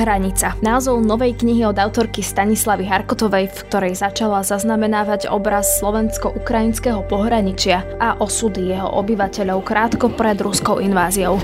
Hranica. 0.00 0.56
Názov 0.64 1.04
novej 1.04 1.36
knihy 1.36 1.68
od 1.68 1.76
autorky 1.76 2.24
Stanislavy 2.24 2.88
Harkotovej, 2.88 3.52
v 3.52 3.58
ktorej 3.68 4.00
začala 4.00 4.40
zaznamenávať 4.40 5.28
obraz 5.28 5.76
slovensko-ukrajinského 5.76 7.04
pohraničia 7.04 7.84
a 8.00 8.16
osudy 8.16 8.72
jeho 8.72 8.88
obyvateľov 8.96 9.60
krátko 9.60 10.08
pred 10.08 10.40
ruskou 10.40 10.80
inváziou. 10.80 11.36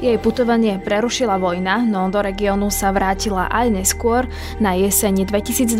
Jej 0.00 0.16
putovanie 0.24 0.80
prerušila 0.80 1.36
vojna, 1.36 1.84
no 1.84 2.08
do 2.08 2.24
regiónu 2.24 2.72
sa 2.72 2.88
vrátila 2.88 3.52
aj 3.52 3.66
neskôr 3.68 4.24
na 4.56 4.72
jeseň 4.72 5.28
2022, 5.28 5.76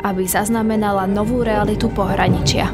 aby 0.00 0.22
zaznamenala 0.24 1.04
novú 1.04 1.44
realitu 1.44 1.92
pohraničia. 1.92 2.72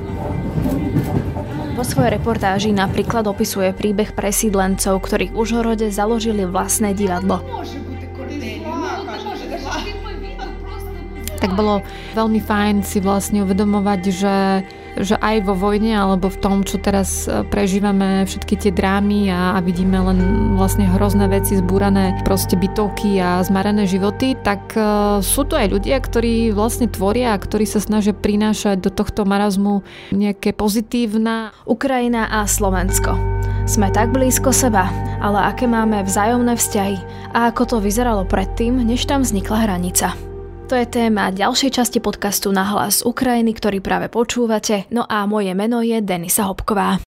Vo 1.75 1.83
svojej 1.83 2.15
reportáži 2.23 2.71
napríklad 2.71 3.27
opisuje 3.27 3.75
príbeh 3.75 4.15
presídlencov, 4.15 5.03
ktorí 5.03 5.35
v 5.35 5.43
Užhorode 5.43 5.91
založili 5.91 6.47
vlastné 6.47 6.95
divadlo. 6.95 7.43
Tak 11.43 11.51
bolo 11.59 11.83
veľmi 12.15 12.39
fajn 12.39 12.87
si 12.87 13.03
vlastne 13.03 13.43
uvedomovať, 13.43 14.01
že 14.07 14.35
že 14.99 15.19
aj 15.19 15.47
vo 15.47 15.55
vojne 15.59 15.95
alebo 15.95 16.31
v 16.31 16.39
tom, 16.39 16.57
čo 16.63 16.79
teraz 16.79 17.27
e, 17.27 17.43
prežívame, 17.49 18.27
všetky 18.27 18.55
tie 18.59 18.73
drámy 18.75 19.31
a, 19.31 19.57
a 19.57 19.59
vidíme 19.63 19.99
len 19.99 20.19
vlastne 20.55 20.87
hrozné 20.87 21.27
veci, 21.31 21.59
zbúrané 21.59 22.19
proste 22.23 22.55
bytovky 22.55 23.19
a 23.19 23.43
zmarené 23.43 23.87
životy, 23.89 24.39
tak 24.39 24.75
uh, 24.79 25.19
sú 25.21 25.47
to 25.47 25.59
aj 25.59 25.71
ľudia, 25.71 25.99
ktorí 25.99 26.55
vlastne 26.55 26.87
tvoria 26.87 27.35
a 27.35 27.41
ktorí 27.41 27.67
sa 27.67 27.83
snažia 27.83 28.15
prinášať 28.15 28.81
do 28.81 28.91
tohto 28.91 29.27
marazmu 29.27 29.83
nejaké 30.15 30.55
pozitívna. 30.55 31.51
Ukrajina 31.67 32.31
a 32.31 32.47
Slovensko. 32.47 33.17
Sme 33.65 33.89
tak 33.89 34.13
blízko 34.13 34.53
seba, 34.53 34.93
ale 35.25 35.41
aké 35.49 35.65
máme 35.65 36.05
vzájomné 36.05 36.55
vzťahy 36.55 36.99
a 37.33 37.49
ako 37.51 37.63
to 37.65 37.77
vyzeralo 37.81 38.29
predtým, 38.29 38.77
než 38.85 39.09
tam 39.09 39.25
vznikla 39.25 39.65
hranica. 39.65 40.34
To 40.65 40.81
je 40.81 40.89
téma 40.89 41.29
ďalšej 41.29 41.71
časti 41.77 42.01
podcastu 42.01 42.49
na 42.49 42.65
hlas 42.65 43.05
Ukrajiny, 43.05 43.53
ktorý 43.53 43.85
práve 43.85 44.09
počúvate. 44.09 44.89
No 44.89 45.05
a 45.05 45.29
moje 45.29 45.53
meno 45.53 45.85
je 45.85 46.01
Denisa 46.01 46.49
Hopková. 46.49 47.05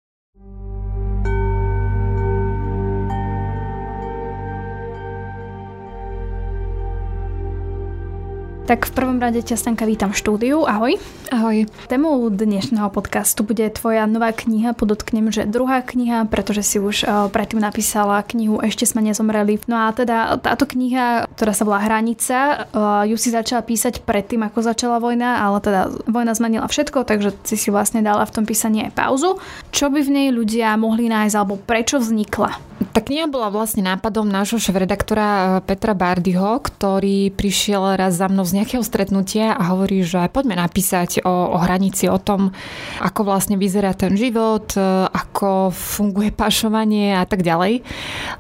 Tak 8.63 8.87
v 8.87 8.95
prvom 8.95 9.19
rade 9.19 9.43
ťa 9.43 9.59
Stanka 9.59 9.83
vítam 9.83 10.15
v 10.15 10.23
štúdiu. 10.23 10.63
Ahoj. 10.63 10.95
Ahoj. 11.35 11.67
Témou 11.91 12.31
dnešného 12.31 12.95
podcastu 12.95 13.43
bude 13.43 13.67
tvoja 13.75 14.07
nová 14.07 14.31
kniha. 14.31 14.71
Podotknem, 14.79 15.35
že 15.35 15.51
druhá 15.51 15.83
kniha, 15.83 16.31
pretože 16.31 16.63
si 16.63 16.79
už 16.79 17.03
uh, 17.03 17.27
predtým 17.27 17.59
napísala 17.59 18.23
knihu 18.23 18.63
Ešte 18.63 18.87
sme 18.87 19.03
nezomreli. 19.03 19.59
No 19.67 19.83
a 19.83 19.91
teda 19.91 20.39
táto 20.39 20.71
kniha, 20.71 21.27
ktorá 21.35 21.51
sa 21.51 21.67
volá 21.67 21.83
Hranica, 21.83 22.71
uh, 22.71 23.03
ju 23.03 23.19
si 23.19 23.35
začala 23.35 23.67
písať 23.67 24.07
predtým, 24.07 24.47
ako 24.47 24.63
začala 24.63 25.03
vojna, 25.03 25.43
ale 25.43 25.59
teda 25.59 25.91
vojna 26.07 26.31
zmenila 26.31 26.71
všetko, 26.71 27.03
takže 27.03 27.35
si 27.43 27.59
si 27.59 27.75
vlastne 27.75 27.99
dala 27.99 28.23
v 28.23 28.31
tom 28.31 28.47
písaní 28.47 28.87
aj 28.87 28.95
pauzu. 28.95 29.43
Čo 29.75 29.91
by 29.91 30.07
v 30.07 30.15
nej 30.15 30.29
ľudia 30.31 30.79
mohli 30.79 31.11
nájsť, 31.11 31.35
alebo 31.35 31.59
prečo 31.59 31.99
vznikla? 31.99 32.73
Tá 32.93 33.01
kniha 33.01 33.31
bola 33.31 33.49
vlastne 33.49 33.87
nápadom 33.87 34.27
nášho 34.27 34.59
šéf-redaktora 34.59 35.27
eh, 35.27 35.47
Petra 35.65 35.95
Bardyho, 35.95 36.61
ktorý 36.61 37.31
prišiel 37.33 37.95
raz 37.95 38.19
za 38.19 38.27
mnou 38.27 38.43
z 38.53 38.61
nejakého 38.61 38.85
stretnutia 38.85 39.57
a 39.57 39.73
hovorí, 39.73 40.05
že 40.05 40.29
poďme 40.29 40.61
napísať 40.61 41.25
o, 41.25 41.57
o 41.57 41.59
hranici, 41.59 42.05
o 42.13 42.21
tom, 42.21 42.53
ako 43.01 43.25
vlastne 43.25 43.57
vyzerá 43.57 43.97
ten 43.97 44.13
život, 44.13 44.77
eh, 44.77 45.09
ako 45.09 45.73
funguje 45.73 46.29
pašovanie 46.37 47.17
a 47.17 47.25
tak 47.25 47.41
ďalej. 47.41 47.81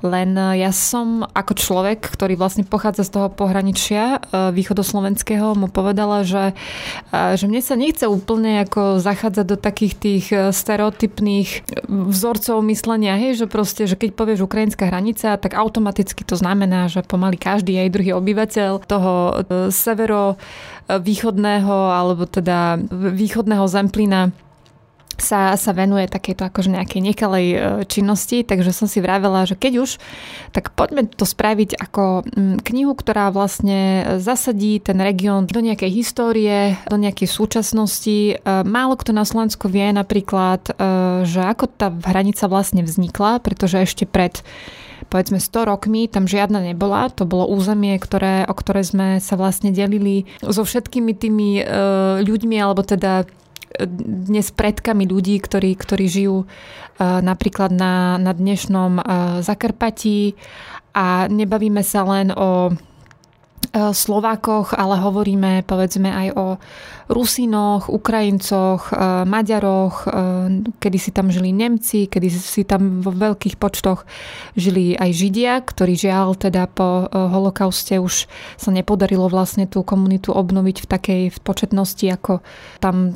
Len 0.04 0.30
eh, 0.36 0.68
ja 0.68 0.70
som 0.76 1.24
ako 1.24 1.56
človek, 1.56 2.04
ktorý 2.12 2.36
vlastne 2.36 2.68
pochádza 2.68 3.08
z 3.08 3.14
toho 3.16 3.28
pohraničia 3.32 4.20
východoslovenského, 4.32 5.56
mu 5.56 5.70
povedala, 5.70 6.26
že, 6.26 6.52
že 7.12 7.44
mne 7.48 7.62
sa 7.62 7.78
nechce 7.78 8.04
úplne 8.04 8.66
ako 8.66 9.00
zachádzať 9.00 9.46
do 9.46 9.56
takých 9.56 9.94
tých 9.96 10.26
stereotypných 10.52 11.64
vzorcov 11.88 12.60
myslenia, 12.66 13.16
hej, 13.16 13.44
že 13.44 13.46
proste, 13.48 13.88
že 13.88 13.96
keď 13.96 14.10
povieš 14.18 14.44
ukrajinská 14.44 14.90
hranica, 14.90 15.38
tak 15.38 15.54
automaticky 15.54 16.26
to 16.26 16.36
znamená, 16.36 16.90
že 16.90 17.06
pomaly 17.06 17.38
každý 17.38 17.78
aj 17.78 17.94
druhý 17.94 18.12
obyvateľ 18.18 18.70
toho 18.84 19.12
e, 20.02 20.06
severo-východného 20.92 21.76
alebo 21.94 22.26
teda 22.26 22.78
východného 22.90 23.66
zemplína 23.70 24.34
sa, 25.22 25.54
sa 25.54 25.70
venuje 25.70 26.08
takéto 26.10 26.42
akože 26.42 26.72
nejakej 26.72 27.00
nekalej 27.12 27.46
e, 27.52 27.58
činnosti, 27.86 28.42
takže 28.42 28.74
som 28.74 28.90
si 28.90 28.98
vravela, 28.98 29.46
že 29.46 29.54
keď 29.54 29.84
už, 29.84 29.90
tak 30.50 30.74
poďme 30.74 31.06
to 31.06 31.22
spraviť 31.22 31.78
ako 31.78 32.26
mm, 32.26 32.56
knihu, 32.66 32.96
ktorá 32.96 33.30
vlastne 33.30 34.02
zasadí 34.18 34.82
ten 34.82 34.98
región 34.98 35.46
do 35.46 35.62
nejakej 35.62 35.90
histórie, 35.94 36.74
do 36.90 36.98
nejakej 36.98 37.28
súčasnosti. 37.28 38.18
E, 38.34 38.36
málo 38.66 38.98
kto 38.98 39.14
na 39.14 39.22
Slovensku 39.22 39.70
vie 39.70 39.94
napríklad, 39.94 40.74
že 41.22 41.40
ako 41.44 41.70
tá 41.70 41.92
hranica 41.92 42.48
vlastne 42.50 42.82
vznikla, 42.82 43.38
pretože 43.44 43.84
ešte 43.84 44.04
pred 44.08 44.42
povedzme 45.12 45.36
100 45.36 45.68
rokmi 45.68 46.08
tam 46.08 46.24
žiadna 46.24 46.72
nebola. 46.72 47.12
To 47.20 47.28
bolo 47.28 47.52
územie, 47.52 48.00
ktoré, 48.00 48.48
o 48.48 48.56
ktoré 48.56 48.80
sme 48.80 49.20
sa 49.20 49.36
vlastne 49.36 49.68
delili 49.68 50.24
so 50.40 50.64
všetkými 50.64 51.12
tými 51.12 51.48
e, 51.60 51.64
ľuďmi, 52.24 52.56
alebo 52.56 52.80
teda 52.80 53.28
dnes 53.92 54.48
predkami 54.52 55.04
ľudí, 55.04 55.36
ktorí, 55.36 55.76
ktorí 55.76 56.04
žijú 56.08 56.36
e, 56.42 56.46
napríklad 57.00 57.68
na, 57.68 58.16
na 58.16 58.32
dnešnom 58.32 58.92
e, 58.96 59.02
Zakarpatí 59.44 60.32
a 60.96 61.28
nebavíme 61.28 61.84
sa 61.84 62.08
len 62.08 62.32
o 62.32 62.72
E, 63.70 63.94
Slovákoch, 63.94 64.76
ale 64.76 65.00
hovoríme 65.00 65.64
povedzme 65.64 66.12
aj 66.12 66.28
o 66.36 66.46
Rusinoch, 67.12 67.92
Ukrajincoch, 67.92 68.90
e, 68.90 68.96
Maďaroch, 69.28 69.96
e, 70.04 70.10
kedy 70.80 70.98
si 70.98 71.10
tam 71.12 71.28
žili 71.28 71.52
Nemci, 71.52 72.08
kedy 72.08 72.28
si 72.32 72.64
tam 72.64 73.04
vo 73.04 73.12
veľkých 73.12 73.60
počtoch 73.60 74.08
žili 74.56 74.96
aj 74.96 75.10
Židia, 75.12 75.60
ktorí 75.60 75.94
žiaľ 75.94 76.34
teda 76.34 76.66
po 76.72 77.06
holokauste 77.12 78.00
už 78.00 78.26
sa 78.56 78.70
nepodarilo 78.72 79.28
vlastne 79.28 79.68
tú 79.68 79.84
komunitu 79.84 80.32
obnoviť 80.32 80.76
v 80.84 80.86
takej 80.88 81.22
početnosti, 81.44 82.04
ako 82.08 82.40
tam 82.80 83.12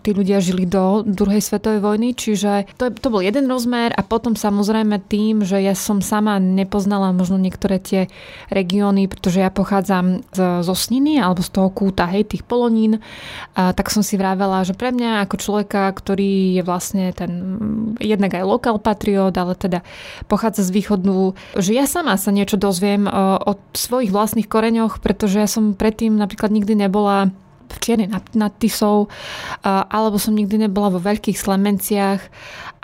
tí 0.00 0.10
ľudia 0.16 0.40
žili 0.40 0.64
do 0.64 1.04
druhej 1.04 1.40
svetovej 1.44 1.80
vojny. 1.84 2.16
Čiže 2.16 2.76
to, 2.80 2.90
to 2.90 3.08
bol 3.12 3.20
jeden 3.20 3.46
rozmer 3.46 3.92
a 3.92 4.02
potom 4.02 4.34
samozrejme 4.34 5.02
tým, 5.06 5.44
že 5.44 5.60
ja 5.60 5.76
som 5.76 6.00
sama 6.00 6.40
nepoznala 6.40 7.12
možno 7.12 7.36
niektoré 7.36 7.76
tie 7.82 8.08
regióny, 8.48 9.10
pretože 9.10 9.42
ja 9.42 9.50
pochádzam 9.52 10.24
z, 10.32 10.40
zo 10.62 10.74
Sniny 10.74 11.20
alebo 11.20 11.42
z 11.42 11.50
toho 11.52 11.68
kúta, 11.70 12.08
hej, 12.08 12.26
tých 12.28 12.42
polonín, 12.46 13.02
a, 13.54 13.72
tak 13.72 13.88
som 13.92 14.04
si 14.04 14.18
vravela, 14.18 14.66
že 14.66 14.76
pre 14.76 14.90
mňa 14.90 15.26
ako 15.26 15.36
človeka, 15.38 15.88
ktorý 15.92 16.60
je 16.60 16.62
vlastne 16.62 17.10
ten 17.12 17.30
jednak 18.00 18.34
aj 18.36 18.44
lokal 18.44 18.76
patriot, 18.78 19.34
ale 19.36 19.54
teda 19.56 19.80
pochádza 20.30 20.66
z 20.66 20.74
východnú, 20.74 21.32
že 21.56 21.72
ja 21.72 21.88
sama 21.88 22.16
sa 22.20 22.30
niečo 22.34 22.60
dozviem 22.60 23.08
o, 23.08 23.40
o 23.40 23.52
svojich 23.72 24.12
vlastných 24.12 24.50
koreňoch, 24.50 25.00
pretože 25.00 25.40
ja 25.40 25.48
som 25.48 25.76
predtým 25.76 26.16
napríklad 26.16 26.50
nikdy 26.52 26.76
nebola 26.76 27.30
v 27.68 27.78
Čierne 27.82 28.06
nad, 28.06 28.22
nad 28.32 28.52
Tisou, 28.56 29.10
alebo 29.66 30.16
som 30.16 30.34
nikdy 30.34 30.66
nebola 30.66 30.94
vo 30.94 31.00
veľkých 31.02 31.34
slemenciach, 31.34 32.20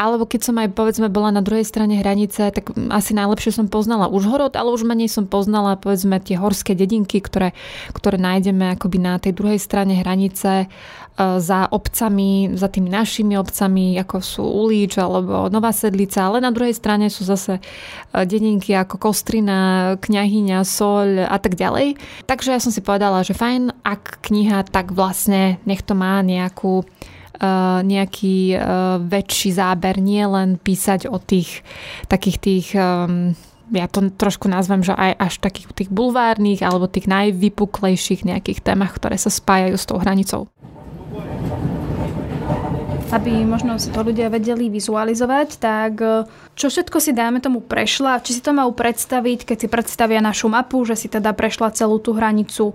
alebo 0.01 0.27
keď 0.27 0.41
som 0.43 0.59
aj 0.59 0.75
povedzme 0.75 1.07
bola 1.13 1.31
na 1.31 1.45
druhej 1.45 1.63
strane 1.63 2.01
hranice, 2.01 2.51
tak 2.51 2.75
asi 2.91 3.15
najlepšie 3.15 3.55
som 3.55 3.71
poznala 3.71 4.11
Užhorod, 4.11 4.59
ale 4.59 4.75
už 4.75 4.83
menej 4.83 5.07
som 5.07 5.31
poznala 5.31 5.79
povedzme 5.79 6.19
tie 6.19 6.35
horské 6.35 6.75
dedinky, 6.75 7.23
ktoré, 7.23 7.55
ktoré 7.95 8.19
nájdeme 8.19 8.75
akoby 8.75 8.99
na 8.99 9.23
tej 9.23 9.37
druhej 9.37 9.63
strane 9.63 9.95
hranice 10.03 10.67
za 11.17 11.69
obcami, 11.69 12.57
za 12.57 12.73
tými 12.73 12.89
našimi 12.89 13.37
obcami, 13.37 14.01
ako 14.01 14.17
sú 14.25 14.43
Ulíč 14.49 14.97
alebo 14.97 15.53
Nová 15.53 15.69
Sedlica, 15.69 16.25
ale 16.25 16.41
na 16.41 16.49
druhej 16.49 16.73
strane 16.73 17.13
sú 17.13 17.29
zase 17.29 17.61
e, 17.61 17.63
dedinky 18.25 18.73
ako 18.73 18.97
Kostrina, 18.97 19.93
Kňahyňa, 20.01 20.65
Soľ 20.65 21.29
a 21.29 21.37
tak 21.37 21.61
ďalej. 21.61 22.01
Takže 22.25 22.57
ja 22.57 22.61
som 22.65 22.73
si 22.73 22.81
povedala, 22.81 23.21
že 23.21 23.37
fajn, 23.37 23.85
ak 23.85 24.25
kniha, 24.25 24.65
tak 24.73 24.97
vlastne 24.97 25.61
nech 25.69 25.85
to 25.85 25.93
má 25.93 26.25
nejakú 26.25 26.81
e, 26.81 26.85
nejaký 27.85 28.57
väčší 29.05 29.51
záber, 29.53 30.01
nie 30.01 30.25
len 30.25 30.57
písať 30.57 31.13
o 31.13 31.21
tých 31.21 31.61
takých 32.09 32.39
tých 32.41 32.67
ja 33.73 33.89
to 33.89 34.13
trošku 34.13 34.53
nazvem, 34.53 34.85
že 34.85 34.93
aj 34.93 35.13
až 35.17 35.35
takých 35.41 35.73
tých 35.73 35.91
bulvárnych 35.93 36.61
alebo 36.61 36.93
tých 36.93 37.09
najvypuklejších 37.09 38.29
nejakých 38.29 38.61
témach, 38.61 38.93
ktoré 38.93 39.17
sa 39.17 39.33
spájajú 39.33 39.77
s 39.81 39.89
tou 39.89 39.97
hranicou. 39.97 40.53
Aby 43.13 43.45
možno 43.45 43.77
si 43.77 43.93
to 43.93 44.01
ľudia 44.01 44.33
vedeli 44.33 44.73
vizualizovať, 44.73 45.49
tak 45.61 46.01
čo 46.53 46.69
všetko 46.69 47.01
si 47.01 47.17
dáme 47.17 47.41
tomu 47.41 47.65
prešla, 47.65 48.21
či 48.21 48.37
si 48.37 48.41
to 48.45 48.53
majú 48.53 48.77
predstaviť, 48.77 49.49
keď 49.49 49.57
si 49.57 49.69
predstavia 49.73 50.21
našu 50.21 50.53
mapu, 50.53 50.85
že 50.85 51.01
si 51.01 51.09
teda 51.09 51.33
prešla 51.33 51.73
celú 51.73 51.97
tú 51.97 52.13
hranicu 52.13 52.73
e, 52.73 52.75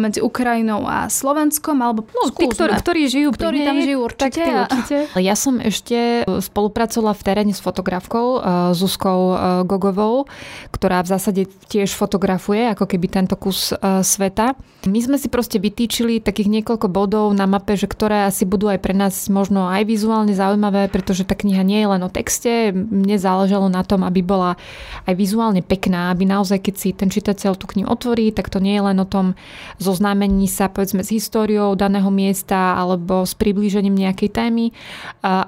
medzi 0.00 0.24
Ukrajinou 0.24 0.88
a 0.88 1.06
Slovenskom, 1.12 1.76
alebo 1.84 2.08
no, 2.10 2.32
tí, 2.32 2.48
ktorí, 2.48 2.72
ktorí 2.80 3.00
žijú 3.06 3.28
ktorí 3.36 3.64
tam 3.64 3.76
žijú 3.78 3.98
určite. 4.04 4.42
Tak 4.42 4.72
určite. 4.72 4.96
Ja 5.20 5.36
som 5.36 5.60
ešte 5.60 6.24
spolupracovala 6.26 7.12
v 7.12 7.22
teréne 7.22 7.52
s 7.52 7.60
fotografkou 7.60 8.42
Zuzkou 8.72 9.20
Gogovou, 9.68 10.26
ktorá 10.72 11.04
v 11.04 11.08
zásade 11.12 11.42
tiež 11.68 11.92
fotografuje 11.94 12.72
ako 12.72 12.88
keby 12.88 13.06
tento 13.06 13.36
kus 13.36 13.72
sveta. 13.80 14.56
My 14.88 15.00
sme 15.04 15.20
si 15.20 15.28
proste 15.28 15.60
vytýčili 15.60 16.24
takých 16.24 16.48
niekoľko 16.48 16.88
bodov 16.88 17.36
na 17.36 17.44
mape, 17.44 17.76
že 17.76 17.84
ktoré 17.84 18.24
asi 18.24 18.48
budú 18.48 18.72
aj 18.72 18.80
pre 18.80 18.96
nás 18.96 19.28
možno 19.28 19.68
aj 19.68 19.84
vizuálne 19.84 20.32
zaujímavé, 20.32 20.88
pretože 20.88 21.28
tá 21.28 21.36
kniha 21.36 21.60
nie 21.60 21.84
je 21.84 21.88
len 21.88 22.00
o 22.00 22.08
texte. 22.08 22.72
Mne 22.72 23.19
záležalo 23.20 23.68
na 23.68 23.84
tom, 23.84 24.02
aby 24.02 24.24
bola 24.24 24.56
aj 25.04 25.14
vizuálne 25.14 25.60
pekná, 25.60 26.08
aby 26.10 26.24
naozaj, 26.24 26.64
keď 26.64 26.74
si 26.74 26.96
ten 26.96 27.12
čitateľ 27.12 27.52
tú 27.60 27.68
knihu 27.70 27.86
otvorí, 27.86 28.32
tak 28.32 28.48
to 28.48 28.58
nie 28.58 28.80
je 28.80 28.86
len 28.88 28.98
o 28.98 29.06
tom 29.06 29.36
zoznámení 29.76 30.48
sa 30.48 30.72
povedzme 30.72 31.04
s 31.04 31.12
históriou 31.12 31.76
daného 31.76 32.08
miesta 32.08 32.80
alebo 32.80 33.28
s 33.28 33.36
priblížením 33.36 33.94
nejakej 33.94 34.30
témy, 34.32 34.72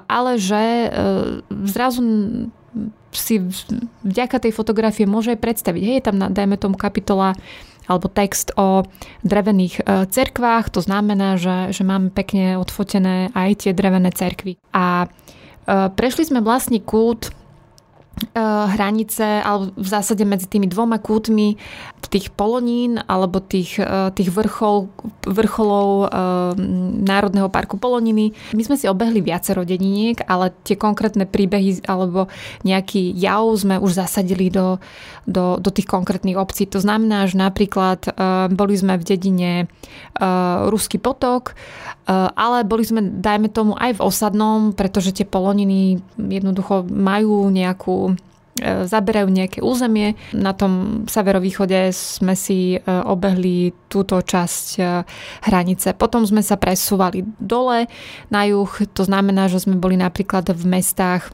ale 0.05 0.37
že 0.37 0.63
e, 0.63 0.87
zrazu 1.65 2.01
si 3.13 3.37
vďaka 4.01 4.41
tej 4.41 4.51
fotografie 4.53 5.05
môže 5.05 5.33
aj 5.33 5.39
predstaviť. 5.39 5.81
Hej, 5.85 5.95
je 6.01 6.05
tam, 6.05 6.17
dajme 6.17 6.57
tomu, 6.57 6.75
kapitola 6.75 7.37
alebo 7.87 8.07
text 8.07 8.55
o 8.55 8.87
drevených 9.27 9.83
e, 9.83 10.07
cerkvách. 10.07 10.71
To 10.71 10.79
znamená, 10.79 11.35
že, 11.35 11.75
že 11.75 11.83
máme 11.83 12.15
pekne 12.15 12.55
odfotené 12.55 13.29
aj 13.35 13.67
tie 13.67 13.71
drevené 13.75 14.09
cerkvy. 14.09 14.55
A 14.71 15.05
e, 15.05 15.07
prešli 15.91 16.23
sme 16.23 16.39
vlastný 16.39 16.79
kút 16.79 17.35
Eh, 17.42 17.42
hranice, 18.73 19.41
alebo 19.41 19.73
v 19.73 19.87
zásade 19.89 20.21
medzi 20.25 20.45
tými 20.45 20.69
dvoma 20.69 21.01
kútmi 21.01 21.57
tých 22.13 22.29
polonín 22.29 23.01
alebo 23.09 23.41
tých, 23.41 23.81
eh, 23.81 24.13
tých 24.13 24.29
vrchol, 24.29 24.85
vrcholov 25.25 25.89
e, 26.03 26.07
Národného 27.01 27.49
parku 27.49 27.81
Poloniny. 27.81 28.35
My 28.53 28.61
sme 28.61 28.77
si 28.77 28.85
obehli 28.85 29.23
viacero 29.23 29.65
dediniek, 29.65 30.21
ale 30.29 30.53
tie 30.61 30.77
konkrétne 30.77 31.25
príbehy 31.25 31.87
alebo 31.89 32.29
nejaký 32.61 33.17
jav 33.17 33.49
sme 33.57 33.81
už 33.81 33.97
zasadili 33.97 34.53
do, 34.53 34.77
do, 35.25 35.57
do 35.57 35.69
tých 35.73 35.89
konkrétnych 35.89 36.37
obcí. 36.37 36.69
To 36.69 36.77
znamená, 36.83 37.25
že 37.25 37.39
napríklad 37.39 38.13
boli 38.51 38.75
sme 38.75 38.99
v 38.99 39.07
dedine 39.07 39.51
Ruský 40.69 40.99
potok, 40.99 41.55
ale 42.11 42.67
boli 42.67 42.83
sme, 42.83 42.99
dajme 42.99 43.47
tomu, 43.47 43.79
aj 43.79 43.99
v 43.99 44.03
osadnom, 44.03 44.75
pretože 44.75 45.15
tie 45.15 45.27
poloniny 45.27 46.03
jednoducho 46.19 46.83
majú 46.87 47.47
nejakú 47.47 48.19
E, 48.53 48.85
zaberajú 48.85 49.33
nejaké 49.33 49.59
územie. 49.65 50.13
Na 50.29 50.53
tom 50.53 51.03
severovýchode 51.09 51.89
sme 51.89 52.37
si 52.37 52.77
e, 52.77 52.79
obehli 52.85 53.73
túto 53.89 54.21
časť 54.21 54.77
hranice. 55.49 55.97
Potom 55.97 56.21
sme 56.21 56.45
sa 56.45 56.53
presúvali 56.61 57.25
dole 57.41 57.89
na 58.29 58.45
juh, 58.45 58.69
to 58.93 59.01
znamená, 59.09 59.49
že 59.49 59.65
sme 59.65 59.81
boli 59.81 59.97
napríklad 59.97 60.53
v 60.53 60.65
mestách 60.69 61.33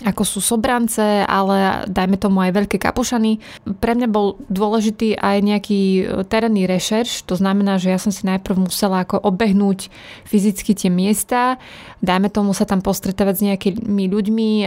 ako 0.00 0.24
sú 0.24 0.40
Sobrance, 0.40 1.04
ale 1.28 1.84
dajme 1.84 2.16
tomu 2.16 2.40
aj 2.40 2.56
Veľké 2.56 2.80
Kapušany. 2.80 3.44
Pre 3.76 3.92
mňa 3.92 4.08
bol 4.08 4.40
dôležitý 4.48 5.20
aj 5.20 5.36
nejaký 5.44 5.80
e, 6.00 6.02
terénny 6.24 6.64
rešerš, 6.64 7.28
to 7.28 7.36
znamená, 7.36 7.76
že 7.76 7.92
ja 7.92 8.00
som 8.00 8.08
si 8.08 8.24
najprv 8.24 8.72
musela 8.72 9.04
ako 9.04 9.20
obehnúť 9.20 9.92
fyzicky 10.24 10.72
tie 10.72 10.88
miesta, 10.88 11.60
dajme 12.00 12.32
tomu 12.32 12.56
sa 12.56 12.64
tam 12.64 12.80
postretávať 12.80 13.34
s 13.36 13.44
nejakými 13.44 14.04
ľuďmi, 14.08 14.50
e, 14.64 14.66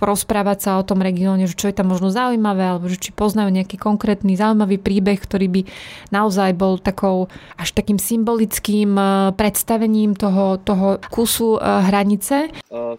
porozprávať 0.00 0.58
sa 0.64 0.70
o 0.80 0.86
tom 0.88 1.04
regióne, 1.04 1.44
že 1.44 1.56
čo 1.56 1.68
je 1.68 1.76
tam 1.76 1.92
možno 1.92 2.08
zaujímavé, 2.08 2.64
alebo 2.64 2.88
že 2.88 2.96
či 2.96 3.12
poznajú 3.12 3.52
nejaký 3.52 3.76
konkrétny 3.76 4.40
zaujímavý 4.40 4.80
príbeh, 4.80 5.20
ktorý 5.20 5.52
by 5.52 5.62
naozaj 6.16 6.56
bol 6.56 6.80
takou 6.80 7.28
až 7.60 7.76
takým 7.76 8.00
symbolickým 8.00 8.96
e, 8.96 9.04
predstavením 9.36 10.16
toho, 10.16 10.56
toho 10.64 10.96
kusu 11.12 11.60
hranice. 11.60 12.48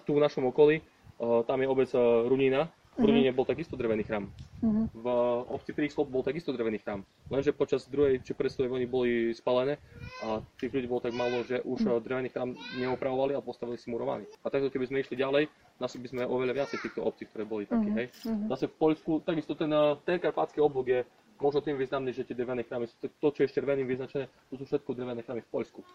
Tu 0.06 0.12
v 0.14 0.22
našom 0.22 0.54
okolí 0.54 0.86
tam 1.20 1.58
je 1.62 1.68
obec 1.68 1.90
Runina. 2.28 2.70
V 2.98 3.06
mhm. 3.06 3.10
Runine 3.14 3.30
bol 3.30 3.46
takisto 3.46 3.78
drevený 3.78 4.10
chrám. 4.10 4.26
Uh-huh. 4.58 4.90
V 4.90 5.06
obci 5.54 5.70
Príslop 5.70 6.10
bol 6.10 6.26
takisto 6.26 6.50
drevený 6.50 6.82
chrám. 6.82 7.06
Lenže 7.30 7.54
počas 7.54 7.86
druhej 7.86 8.26
či 8.26 8.34
prvej 8.34 8.66
vojny 8.66 8.90
boli 8.90 9.38
spalené 9.38 9.78
a 10.26 10.42
tých 10.58 10.74
ľudí 10.74 10.90
bolo 10.90 11.06
tak 11.06 11.14
málo, 11.14 11.46
že 11.46 11.62
už 11.62 12.02
drevený 12.02 12.34
chrám 12.34 12.58
neopravovali 12.82 13.38
a 13.38 13.46
postavili 13.46 13.78
si 13.78 13.94
murovaný. 13.94 14.26
A 14.42 14.50
takto 14.50 14.74
keby 14.74 14.90
sme 14.90 15.06
išli 15.06 15.14
ďalej, 15.14 15.46
našli 15.78 16.02
by 16.02 16.08
sme 16.10 16.22
oveľa 16.26 16.54
viacej 16.58 16.78
týchto 16.90 17.06
obcí, 17.06 17.30
ktoré 17.30 17.46
boli 17.46 17.70
také. 17.70 17.86
Uh-huh. 17.86 18.00
Hej. 18.02 18.08
Zase 18.50 18.66
v 18.66 18.76
Poľsku 18.82 19.22
takisto 19.22 19.54
ten, 19.54 19.70
ten 20.02 20.18
karpátsky 20.18 20.58
oblúk 20.58 20.90
je 20.90 21.06
možno 21.38 21.62
tým 21.62 21.78
významný, 21.78 22.10
že 22.18 22.26
tie 22.26 22.34
drevené 22.34 22.66
chrámy 22.66 22.90
to, 22.98 23.28
čo 23.30 23.46
je 23.46 23.54
červeným 23.54 23.86
vyznačené, 23.86 24.26
to 24.50 24.58
sú 24.58 24.66
všetko 24.66 24.98
drevené 24.98 25.22
chrámy 25.22 25.46
v 25.46 25.50
Poľsku. 25.54 25.86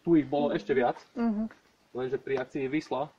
Tu 0.00 0.10
ich 0.16 0.24
bolo 0.24 0.56
ešte 0.56 0.72
viac, 0.72 0.96
lenže 1.92 2.16
pri 2.16 2.40
akcii 2.40 2.72
Vysla 2.72 3.12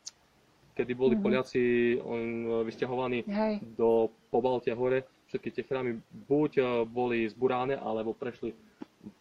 kedy 0.80 0.94
boli 0.96 1.20
mm-hmm. 1.20 1.26
Poliaci 1.28 1.64
on, 2.00 2.22
vysťahovaní 2.64 3.28
Hej. 3.28 3.54
do 3.76 4.08
Pobaltia 4.32 4.80
hore, 4.80 5.04
všetky 5.28 5.50
tie 5.52 5.64
chrámy 5.68 6.00
buď 6.32 6.52
e, 6.56 6.64
boli 6.88 7.28
zburáne, 7.28 7.76
alebo 7.76 8.16
prešli 8.16 8.56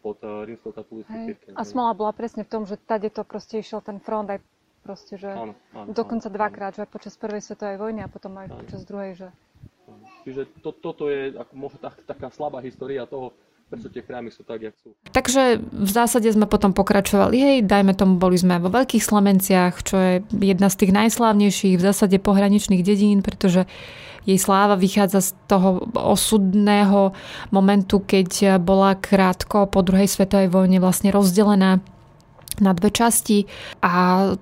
pod 0.02 0.18
rímskou 0.22 0.74
katolickou 0.74 1.14
cirkev. 1.26 1.54
A 1.54 1.62
smola 1.62 1.94
bola 1.94 2.10
presne 2.14 2.42
v 2.42 2.50
tom, 2.50 2.62
že 2.66 2.78
tade 2.78 3.10
to 3.14 3.22
proste 3.22 3.62
išiel 3.62 3.78
ten 3.78 4.02
front 4.02 4.26
aj 4.26 4.42
proste, 4.82 5.14
že 5.20 5.30
áno, 5.30 5.54
áno, 5.76 5.90
dokonca 5.94 6.26
áno, 6.30 6.36
dvakrát, 6.38 6.72
áno. 6.74 6.78
že 6.82 6.90
počas 6.90 7.14
prvej 7.20 7.44
svetovej 7.44 7.76
vojny 7.78 8.00
a 8.02 8.08
potom 8.08 8.32
aj 8.40 8.46
áno. 8.50 8.58
počas 8.64 8.80
druhej, 8.88 9.12
že... 9.14 9.28
Čiže 10.26 10.42
to, 10.60 10.70
toto 10.76 11.08
je 11.08 11.32
ako 11.36 11.52
možno 11.56 11.78
tak, 11.80 12.00
taká 12.04 12.28
slabá 12.32 12.60
história 12.60 13.08
toho, 13.08 13.32
prečo 13.68 13.92
tie 13.92 14.00
chrámy 14.00 14.32
sú 14.32 14.42
tak, 14.42 14.64
jak 14.64 14.74
sú. 14.80 14.96
Takže 15.12 15.60
v 15.60 15.90
zásade 15.92 16.28
sme 16.32 16.48
potom 16.48 16.72
pokračovali, 16.72 17.36
hej, 17.36 17.58
dajme 17.68 17.92
tomu, 17.92 18.16
boli 18.16 18.40
sme 18.40 18.56
vo 18.58 18.72
Veľkých 18.72 19.04
Slemenciach, 19.04 19.84
čo 19.84 19.96
je 20.00 20.12
jedna 20.40 20.72
z 20.72 20.78
tých 20.84 20.92
najslávnejších 20.96 21.76
v 21.76 21.86
zásade 21.86 22.16
pohraničných 22.16 22.80
dedín, 22.80 23.20
pretože 23.20 23.68
jej 24.28 24.36
sláva 24.36 24.76
vychádza 24.76 25.24
z 25.24 25.30
toho 25.48 25.88
osudného 25.96 27.16
momentu, 27.48 28.04
keď 28.04 28.60
bola 28.60 28.92
krátko 28.96 29.64
po 29.68 29.80
druhej 29.80 30.08
svetovej 30.08 30.52
vojne 30.52 30.84
vlastne 30.84 31.08
rozdelená 31.08 31.80
na 32.60 32.72
dve 32.74 32.90
časti. 32.90 33.46
A 33.80 34.34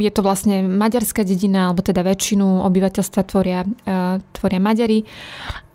je 0.00 0.10
to 0.10 0.20
vlastne 0.24 0.66
maďarská 0.66 1.22
dedina, 1.22 1.70
alebo 1.70 1.84
teda 1.84 2.02
väčšinu 2.02 2.64
obyvateľstva 2.66 3.22
tvoria, 3.28 3.62
e, 3.64 4.18
tvoria 4.32 4.60
Maďari 4.60 5.04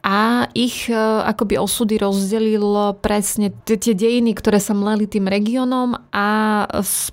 a 0.06 0.46
ich 0.54 0.86
e, 0.86 0.94
akoby 1.25 1.57
osudy 1.57 1.98
rozdelilo 1.98 2.94
presne 3.02 3.50
tie 3.66 3.98
dejiny, 3.98 4.38
ktoré 4.38 4.62
sa 4.62 4.78
mleli 4.78 5.10
tým 5.10 5.25
regiónom 5.25 5.98
a 6.13 6.28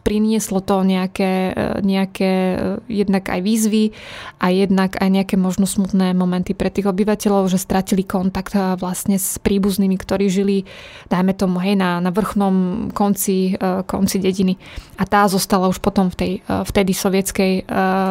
prinieslo 0.04 0.60
to 0.60 0.84
nejaké, 0.84 1.56
e, 1.56 1.80
nejaké 1.80 2.30
e, 2.52 2.56
jednak 2.92 3.32
aj 3.32 3.40
výzvy 3.40 3.96
a 4.44 4.52
jednak 4.52 5.00
aj 5.00 5.08
nejaké 5.08 5.40
možno 5.40 5.64
smutné 5.64 6.12
momenty 6.12 6.52
pre 6.52 6.68
tých 6.68 6.84
obyvateľov, 6.84 7.48
že 7.48 7.56
stratili 7.56 8.04
kontakt 8.04 8.52
vlastne 8.52 9.16
s 9.16 9.40
príbuznými, 9.40 9.96
ktorí 9.96 10.28
žili, 10.28 10.68
dajme 11.08 11.32
tomu, 11.32 11.64
hej, 11.64 11.80
na, 11.80 11.96
na 11.96 12.12
vrchnom 12.12 12.92
konci, 12.92 13.56
konci 13.88 14.20
dediny. 14.20 14.60
A 15.00 15.08
tá 15.08 15.24
zostala 15.32 15.72
už 15.72 15.80
potom 15.80 16.12
v 16.12 16.16
tej 16.18 16.32
vtedy 16.44 16.92
sovietskej 16.92 17.64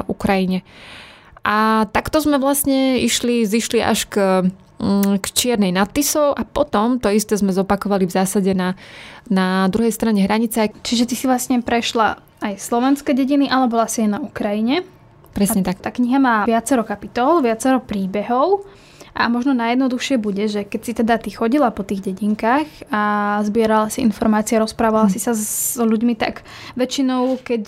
Ukrajine. 0.10 0.66
A 1.46 1.90
takto 1.94 2.22
sme 2.22 2.42
vlastne 2.42 2.98
išli, 3.02 3.46
zišli 3.46 3.82
až 3.82 4.10
k 4.10 4.16
k 5.22 5.26
Čiernej 5.30 5.70
nad 5.70 5.94
Tisou 5.94 6.34
a 6.34 6.42
potom 6.42 6.98
to 6.98 7.14
isté 7.14 7.38
sme 7.38 7.54
zopakovali 7.54 8.10
v 8.10 8.16
zásade 8.18 8.52
na, 8.58 8.74
na 9.30 9.70
druhej 9.70 9.94
strane 9.94 10.26
hranice. 10.26 10.74
Čiže 10.82 11.06
ty 11.06 11.14
si 11.14 11.30
vlastne 11.30 11.62
prešla 11.62 12.18
aj 12.42 12.58
slovenské 12.58 13.14
dediny, 13.14 13.46
ale 13.46 13.70
bola 13.70 13.86
si 13.86 14.02
aj 14.02 14.10
na 14.18 14.20
Ukrajine. 14.20 14.82
Presne 15.32 15.62
a 15.64 15.72
tak. 15.72 15.80
Tá 15.80 15.94
kniha 15.94 16.18
má 16.18 16.44
viacero 16.50 16.82
kapitol, 16.82 17.46
viacero 17.46 17.80
príbehov 17.80 18.66
a 19.12 19.28
možno 19.28 19.52
najjednoduchšie 19.52 20.16
bude, 20.16 20.48
že 20.48 20.64
keď 20.64 20.82
si 20.82 20.92
teda 20.96 21.20
ty 21.20 21.30
chodila 21.36 21.68
po 21.70 21.84
tých 21.84 22.00
dedinkách 22.00 22.92
a 22.92 23.02
zbierala 23.44 23.92
si 23.92 24.00
informácie, 24.00 24.56
rozprávala 24.56 25.12
hm. 25.12 25.14
si 25.14 25.20
sa 25.20 25.36
s 25.36 25.76
ľuďmi, 25.76 26.16
tak 26.16 26.48
väčšinou, 26.80 27.40
keď 27.44 27.64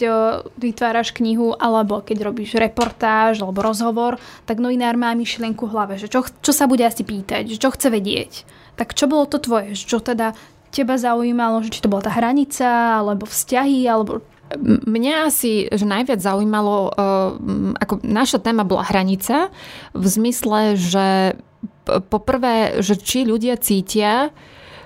vytváraš 0.55 1.11
knihu 1.11 1.55
alebo 1.59 1.99
keď 1.99 2.31
robíš 2.31 2.55
reportáž 2.55 3.43
alebo 3.43 3.59
rozhovor, 3.59 4.17
tak 4.47 4.63
novinár 4.63 4.95
má 4.95 5.11
myšlienku 5.11 5.67
v 5.67 5.73
hlave, 5.75 5.93
že 5.99 6.07
čo, 6.07 6.23
čo 6.23 6.51
sa 6.55 6.65
bude 6.65 6.87
asi 6.87 7.03
pýtať, 7.03 7.47
čo 7.59 7.69
chce 7.71 7.91
vedieť. 7.91 8.47
Tak 8.73 8.97
čo 8.97 9.05
bolo 9.05 9.29
to 9.29 9.37
tvoje? 9.37 9.77
Čo 9.77 10.01
teda 10.01 10.33
teba 10.73 10.97
zaujímalo, 10.97 11.61
že 11.61 11.69
či 11.69 11.85
to 11.85 11.91
bola 11.91 12.01
tá 12.01 12.09
hranica, 12.09 12.97
alebo 12.97 13.29
vzťahy, 13.29 13.85
alebo 13.85 14.25
Mňa 14.61 15.13
asi, 15.27 15.67
že 15.71 15.85
najviac 15.85 16.21
zaujímalo, 16.21 16.89
eh, 16.89 17.77
ako 17.81 18.03
naša 18.05 18.39
téma 18.43 18.63
bola 18.67 18.85
hranica, 18.85 19.49
v 19.93 20.05
zmysle, 20.05 20.77
že 20.77 21.37
poprvé, 21.85 22.79
že 22.79 22.95
či 22.95 23.27
ľudia 23.27 23.59
cítia, 23.59 24.31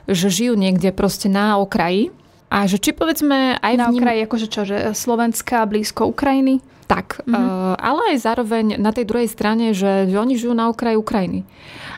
že 0.07 0.31
žijú 0.31 0.55
niekde 0.57 0.95
proste 0.95 1.27
na 1.27 1.59
okraji 1.59 2.09
A 2.47 2.63
že 2.63 2.79
či 2.79 2.95
povedzme 2.95 3.59
aj 3.59 3.73
Na 3.75 3.91
okraji, 3.91 4.23
akože 4.23 4.47
čo, 4.47 4.63
že 4.63 4.95
Slovenska 4.95 5.67
blízko 5.67 6.07
Ukrajiny? 6.07 6.63
Tak, 6.87 7.27
mm-hmm. 7.27 7.35
uh, 7.35 7.75
ale 7.75 8.15
aj 8.15 8.23
zároveň 8.23 8.79
na 8.79 8.95
tej 8.95 9.03
druhej 9.03 9.27
strane, 9.27 9.75
že, 9.75 10.07
že 10.07 10.15
oni 10.15 10.39
žijú 10.39 10.55
na 10.55 10.71
okraji 10.71 10.95
Ukrajiny. 10.95 11.43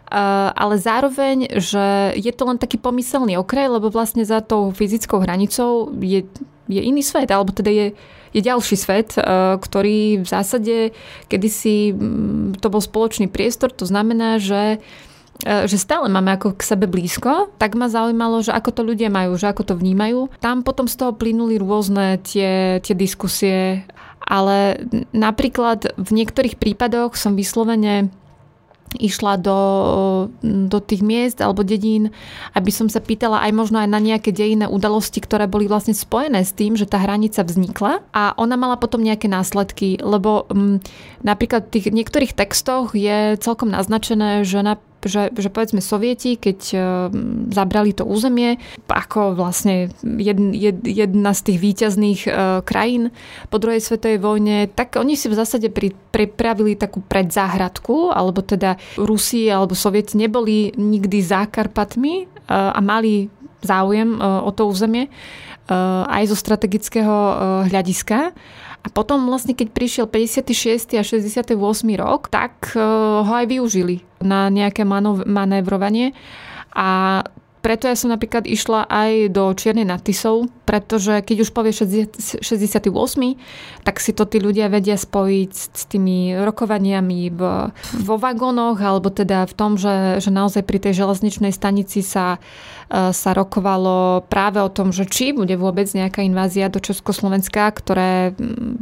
Uh, 0.10 0.50
ale 0.58 0.82
zároveň, 0.82 1.62
že 1.62 2.18
je 2.18 2.34
to 2.34 2.50
len 2.50 2.58
taký 2.58 2.82
pomyselný 2.82 3.38
okraj, 3.38 3.70
lebo 3.70 3.94
vlastne 3.94 4.26
za 4.26 4.42
tou 4.42 4.74
fyzickou 4.74 5.22
hranicou 5.22 5.94
je, 6.02 6.26
je 6.70 6.82
iný 6.86 7.02
svet, 7.02 7.34
alebo 7.34 7.50
teda 7.50 7.74
je, 7.74 7.88
je 8.32 8.42
ďalší 8.46 8.76
svet, 8.78 9.18
uh, 9.18 9.58
ktorý 9.58 10.22
v 10.22 10.28
zásade 10.30 10.76
kedysi 11.28 11.92
um, 11.92 12.54
to 12.54 12.70
bol 12.70 12.80
spoločný 12.80 13.28
priestor, 13.28 13.74
to 13.74 13.90
znamená, 13.90 14.38
že 14.38 14.80
že 15.40 15.80
stále 15.80 16.12
máme 16.12 16.36
ako 16.36 16.52
k 16.52 16.68
sebe 16.68 16.84
blízko, 16.84 17.48
tak 17.56 17.72
ma 17.72 17.88
zaujímalo, 17.88 18.44
že 18.44 18.52
ako 18.52 18.76
to 18.76 18.82
ľudia 18.84 19.08
majú, 19.08 19.40
že 19.40 19.48
ako 19.48 19.72
to 19.72 19.74
vnímajú. 19.80 20.28
Tam 20.44 20.68
potom 20.68 20.84
z 20.84 21.00
toho 21.00 21.16
plynuli 21.16 21.56
rôzne 21.56 22.20
tie, 22.20 22.84
tie 22.84 22.92
diskusie 22.92 23.88
ale 24.30 24.78
napríklad 25.10 25.98
v 25.98 26.10
niektorých 26.14 26.62
prípadoch 26.62 27.18
som 27.18 27.34
vyslovene 27.34 28.14
išla 28.98 29.38
do, 29.38 29.60
do 30.41 30.79
tých 30.81 31.05
miest 31.05 31.38
alebo 31.46 31.62
dedín, 31.62 32.10
aby 32.58 32.74
som 32.74 32.89
sa 32.89 32.98
pýtala 32.98 33.46
aj 33.46 33.51
možno 33.53 33.77
aj 33.77 33.89
na 33.91 34.01
nejaké 34.01 34.34
dejinné 34.34 34.65
udalosti, 34.65 35.22
ktoré 35.22 35.46
boli 35.46 35.69
vlastne 35.69 35.93
spojené 35.93 36.41
s 36.41 36.58
tým, 36.58 36.74
že 36.74 36.89
tá 36.89 36.98
hranica 36.98 37.46
vznikla. 37.46 38.01
A 38.10 38.34
ona 38.41 38.58
mala 38.58 38.81
potom 38.81 39.05
nejaké 39.05 39.29
následky, 39.29 40.01
lebo 40.01 40.50
m, 40.50 40.81
napríklad 41.22 41.69
v 41.69 41.74
tých 41.77 41.86
niektorých 41.93 42.34
textoch 42.34 42.98
je 42.98 43.38
celkom 43.38 43.69
naznačené, 43.69 44.41
že 44.41 44.65
na 44.65 44.81
že, 45.06 45.32
že 45.32 45.50
povedzme 45.51 45.79
sovieti, 45.79 46.36
keď 46.36 46.60
uh, 46.74 46.79
zabrali 47.51 47.96
to 47.96 48.03
územie, 48.03 48.60
ako 48.89 49.38
vlastne 49.38 49.94
jed, 50.03 50.39
jed, 50.51 50.84
jedna 50.84 51.32
z 51.32 51.41
tých 51.51 51.60
výťazných 51.60 52.22
uh, 52.27 52.34
krajín 52.65 53.15
po 53.48 53.62
druhej 53.62 53.79
svetovej 53.79 54.20
vojne, 54.20 54.68
tak 54.68 55.00
oni 55.00 55.15
si 55.15 55.32
v 55.32 55.39
zásade 55.39 55.72
pri, 55.72 55.96
pripravili 56.12 56.75
takú 56.75 57.00
predzáhradku, 57.06 58.12
alebo 58.12 58.44
teda 58.44 58.75
Rusi 59.00 59.48
alebo 59.48 59.77
Sovieti 59.77 60.20
neboli 60.20 60.75
nikdy 60.75 61.20
za 61.24 61.48
Karpatmi 61.48 62.27
uh, 62.27 62.75
a 62.75 62.79
mali 62.84 63.32
záujem 63.60 64.24
o 64.24 64.48
to 64.56 64.72
územie 64.72 65.12
aj 66.08 66.32
zo 66.32 66.38
strategického 66.39 67.15
hľadiska. 67.68 68.32
A 68.79 68.88
potom 68.88 69.27
vlastne, 69.27 69.51
keď 69.51 69.75
prišiel 69.75 70.05
56. 70.07 70.95
a 70.95 71.03
68. 71.03 71.55
rok, 72.00 72.31
tak 72.31 72.74
eh, 72.74 72.81
ho 73.24 73.33
aj 73.33 73.45
využili 73.48 74.03
na 74.24 74.48
nejaké 74.48 74.88
manévrovanie. 75.27 76.15
A 76.75 77.21
preto 77.59 77.91
ja 77.91 77.95
som 77.95 78.07
napríklad 78.07 78.48
išla 78.48 78.88
aj 78.88 79.36
do 79.36 79.51
Čiernej 79.51 79.83
nad 79.83 80.00
pretože 80.63 81.19
keď 81.19 81.38
už 81.43 81.50
povie 81.51 81.75
68, 81.75 82.39
tak 83.83 83.95
si 84.00 84.12
to 84.15 84.24
tí 84.24 84.39
ľudia 84.39 84.71
vedia 84.71 84.95
spojiť 84.95 85.51
s 85.51 85.83
tými 85.91 86.39
rokovaniami 86.39 87.21
v, 87.36 87.41
vo 88.00 88.15
vagónoch, 88.15 88.79
alebo 88.79 89.12
teda 89.12 89.43
v 89.43 89.53
tom, 89.53 89.75
že, 89.75 90.24
že 90.24 90.31
naozaj 90.31 90.63
pri 90.63 90.79
tej 90.79 91.03
železničnej 91.03 91.51
stanici 91.51 92.00
sa, 92.00 92.39
e, 92.39 92.39
sa 92.89 93.31
rokovalo 93.38 94.25
práve 94.25 94.58
o 94.58 94.72
tom, 94.72 94.89
že 94.89 95.05
či 95.05 95.29
bude 95.29 95.53
vôbec 95.53 95.86
nejaká 95.93 96.25
invázia 96.25 96.74
do 96.74 96.81
Československa, 96.81 97.69
ktoré 97.69 98.34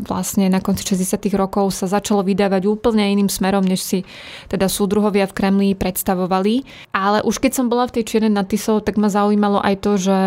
vlastne 0.07 0.47
na 0.47 0.63
konci 0.63 0.95
60 0.95 1.19
rokov 1.35 1.75
sa 1.75 1.91
začalo 1.91 2.23
vydávať 2.23 2.71
úplne 2.71 3.03
iným 3.03 3.27
smerom, 3.27 3.67
než 3.67 3.83
si 3.83 3.99
teda 4.47 4.71
súdruhovia 4.71 5.27
v 5.27 5.35
Kremli 5.35 5.69
predstavovali. 5.75 6.63
Ale 6.95 7.19
už 7.27 7.43
keď 7.43 7.51
som 7.51 7.67
bola 7.67 7.83
v 7.89 7.99
tej 7.99 8.03
Čiernej 8.07 8.31
nad 8.31 8.47
Tisou, 8.47 8.67
časov, 8.67 8.83
tak 8.83 8.99
ma 8.99 9.07
zaujímalo 9.07 9.63
aj 9.63 9.75
to, 9.79 9.95
že, 9.95 10.21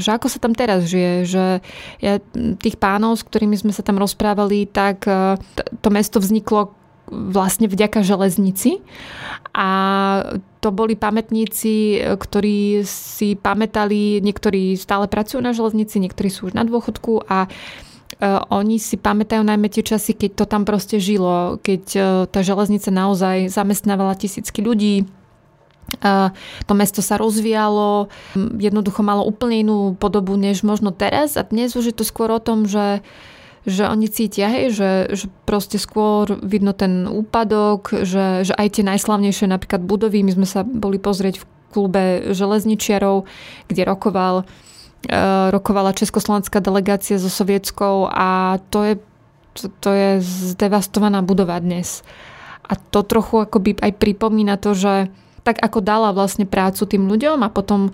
že 0.00 0.08
ako 0.16 0.26
sa 0.32 0.38
tam 0.40 0.56
teraz 0.56 0.88
žije, 0.88 1.14
že 1.28 1.44
ja, 2.00 2.16
tých 2.56 2.80
pánov, 2.80 3.20
s 3.20 3.26
ktorými 3.28 3.60
sme 3.60 3.76
sa 3.76 3.84
tam 3.84 4.00
rozprávali, 4.00 4.64
tak 4.64 5.04
e, 5.04 5.36
to 5.84 5.88
mesto 5.92 6.16
vzniklo 6.16 6.72
vlastne 7.10 7.66
vďaka 7.66 8.04
železnici. 8.04 8.84
A 9.52 9.68
to 10.62 10.70
boli 10.70 10.96
pamätníci, 10.96 12.00
ktorí 12.16 12.86
si 12.88 13.34
pamätali, 13.36 14.22
niektorí 14.22 14.78
stále 14.78 15.10
pracujú 15.10 15.42
na 15.42 15.52
železnici, 15.52 16.00
niektorí 16.00 16.30
sú 16.32 16.48
už 16.48 16.54
na 16.56 16.64
dôchodku 16.64 17.26
a 17.28 17.44
e, 17.44 17.48
oni 18.48 18.80
si 18.80 18.96
pamätajú 18.96 19.44
najmä 19.44 19.68
tie 19.68 19.84
časy, 19.84 20.16
keď 20.16 20.30
to 20.38 20.44
tam 20.48 20.62
proste 20.64 21.02
žilo, 21.02 21.60
keď 21.60 21.82
e, 21.92 22.00
tá 22.30 22.40
železnica 22.40 22.88
naozaj 22.88 23.50
zamestnávala 23.52 24.16
tisícky 24.16 24.64
ľudí, 24.64 25.04
to 26.66 26.72
mesto 26.72 27.04
sa 27.04 27.20
rozvíjalo, 27.20 28.08
jednoducho 28.56 29.04
malo 29.04 29.26
úplne 29.26 29.60
inú 29.60 29.78
podobu 29.98 30.38
než 30.40 30.64
možno 30.64 30.94
teraz 30.94 31.36
a 31.36 31.44
dnes 31.44 31.76
už 31.76 31.92
je 31.92 31.96
to 31.96 32.04
skôr 32.06 32.32
o 32.32 32.40
tom, 32.40 32.64
že 32.64 33.04
že 33.62 33.86
oni 33.86 34.10
cítia, 34.10 34.50
hej, 34.50 34.74
že, 34.74 34.90
že 35.14 35.26
proste 35.46 35.78
skôr 35.78 36.26
vidno 36.42 36.74
ten 36.74 37.06
úpadok, 37.06 38.02
že, 38.02 38.42
že 38.42 38.54
aj 38.58 38.78
tie 38.78 38.84
najslavnejšie 38.86 39.46
napríklad 39.46 39.86
budovy, 39.86 40.26
my 40.26 40.32
sme 40.34 40.46
sa 40.46 40.66
boli 40.66 40.98
pozrieť 40.98 41.42
v 41.42 41.48
klube 41.70 42.04
železničiarov, 42.34 43.24
kde 43.70 43.82
rokoval, 43.86 44.42
uh, 44.42 45.48
rokovala 45.54 45.94
československá 45.94 46.58
delegácia 46.58 47.22
so 47.22 47.30
sovietskou 47.30 48.10
a 48.10 48.58
to 48.74 48.82
je, 48.82 48.94
to, 49.54 49.64
to 49.78 49.90
je 49.94 50.10
zdevastovaná 50.58 51.22
budova 51.22 51.56
dnes. 51.62 52.02
A 52.66 52.74
to 52.74 53.06
trochu 53.06 53.46
akoby 53.46 53.78
aj 53.78 53.94
pripomína 53.94 54.58
to, 54.58 54.74
že 54.74 55.06
tak 55.42 55.58
ako 55.62 55.82
dala 55.82 56.10
vlastne 56.14 56.46
prácu 56.46 56.86
tým 56.86 57.06
ľuďom 57.06 57.42
a 57.42 57.50
potom 57.50 57.90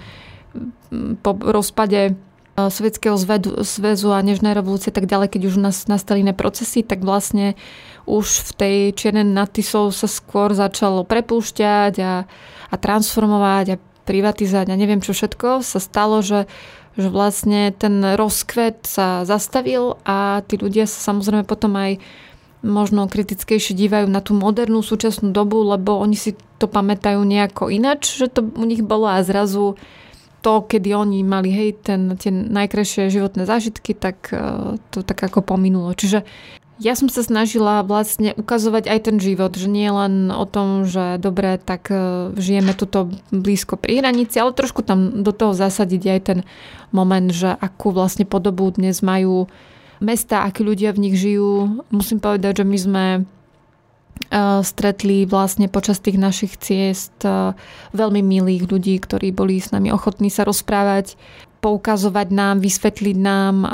po 1.21 1.31
rozpade 1.37 2.17
e, 2.59 2.67
Sovietskeho 2.67 3.15
zväzu 3.62 4.09
a 4.11 4.19
Nežnej 4.19 4.59
revolúcie 4.59 4.91
tak 4.91 5.07
ďalej, 5.07 5.38
keď 5.38 5.43
už 5.47 5.57
nás 5.62 5.87
nastali 5.87 6.27
iné 6.27 6.35
procesy, 6.35 6.83
tak 6.83 7.07
vlastne 7.07 7.55
už 8.11 8.27
v 8.27 8.50
tej 8.59 8.77
čiernej 8.99 9.23
natisov 9.23 9.95
sa 9.95 10.11
skôr 10.11 10.57
začalo 10.59 11.07
prepúšťať 11.07 11.95
a, 12.03 12.27
a 12.67 12.75
transformovať 12.75 13.67
a 13.77 13.81
privatizovať 14.09 14.73
a 14.73 14.81
neviem 14.81 15.05
čo 15.05 15.12
všetko. 15.12 15.61
Sa 15.61 15.79
stalo, 15.79 16.25
že, 16.25 16.49
že 16.97 17.12
vlastne 17.12 17.71
ten 17.77 18.00
rozkvet 18.17 18.88
sa 18.88 19.29
zastavil 19.29 20.00
a 20.09 20.41
tí 20.49 20.57
ľudia 20.57 20.88
sa 20.88 21.12
samozrejme 21.12 21.45
potom 21.45 21.77
aj 21.77 22.00
možno 22.65 23.07
kritickejšie 23.07 23.77
dívajú 23.77 24.11
na 24.11 24.19
tú 24.19 24.35
modernú 24.35 24.83
súčasnú 24.83 25.31
dobu, 25.31 25.62
lebo 25.62 25.95
oni 26.00 26.19
si 26.19 26.35
to 26.59 26.67
pamätajú 26.67 27.23
nejako 27.23 27.71
inač, 27.71 28.19
že 28.19 28.27
to 28.27 28.43
u 28.43 28.65
nich 28.67 28.83
bolo 28.83 29.07
a 29.07 29.23
zrazu 29.23 29.79
to, 30.49 30.64
kedy 30.64 30.97
oni 30.97 31.21
mali 31.21 31.52
hej, 31.52 31.76
ten, 31.85 32.17
tie 32.17 32.33
najkrajšie 32.33 33.12
životné 33.12 33.45
zážitky, 33.45 33.93
tak 33.93 34.33
e, 34.33 34.81
to 34.88 35.05
tak 35.05 35.21
ako 35.21 35.45
pominulo. 35.45 35.93
Čiže 35.93 36.25
ja 36.81 36.97
som 36.97 37.12
sa 37.12 37.21
snažila 37.21 37.85
vlastne 37.85 38.33
ukazovať 38.33 38.88
aj 38.88 38.99
ten 39.05 39.17
život, 39.21 39.52
že 39.52 39.69
nie 39.69 39.93
len 39.93 40.33
o 40.33 40.49
tom, 40.49 40.88
že 40.88 41.21
dobre, 41.21 41.61
tak 41.61 41.93
e, 41.93 42.33
žijeme 42.33 42.73
tuto 42.73 43.12
blízko 43.28 43.76
pri 43.76 44.00
hranici, 44.00 44.40
ale 44.40 44.57
trošku 44.57 44.81
tam 44.81 45.21
do 45.21 45.37
toho 45.37 45.52
zasadiť 45.52 46.02
aj 46.17 46.21
ten 46.25 46.38
moment, 46.97 47.28
že 47.28 47.52
akú 47.52 47.93
vlastne 47.93 48.25
podobu 48.25 48.73
dnes 48.73 49.05
majú 49.05 49.52
mesta, 50.00 50.49
akí 50.49 50.64
ľudia 50.64 50.97
v 50.97 51.12
nich 51.12 51.21
žijú. 51.21 51.85
Musím 51.93 52.25
povedať, 52.25 52.62
že 52.62 52.64
my 52.64 52.78
sme 52.81 53.05
stretli 54.63 55.25
vlastne 55.25 55.73
počas 55.73 56.05
tých 56.05 56.21
našich 56.21 56.61
ciest 56.61 57.17
e, 57.25 57.57
veľmi 57.97 58.21
milých 58.21 58.69
ľudí, 58.69 59.01
ktorí 59.01 59.33
boli 59.33 59.57
s 59.57 59.73
nami 59.73 59.89
ochotní 59.89 60.29
sa 60.29 60.45
rozprávať, 60.45 61.17
poukazovať 61.65 62.29
nám, 62.29 62.61
vysvetliť 62.61 63.17
nám. 63.17 63.55
E, 63.65 63.69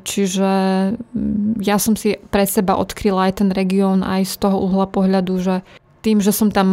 čiže 0.00 0.52
mm, 0.96 1.60
ja 1.60 1.76
som 1.76 1.92
si 1.92 2.16
pre 2.32 2.48
seba 2.48 2.80
odkryla 2.80 3.28
aj 3.28 3.44
ten 3.44 3.50
región 3.52 4.00
aj 4.00 4.24
z 4.32 4.34
toho 4.40 4.64
uhla 4.64 4.88
pohľadu, 4.88 5.34
že 5.42 5.60
tým, 6.02 6.18
že 6.18 6.34
som 6.34 6.50
tam 6.50 6.68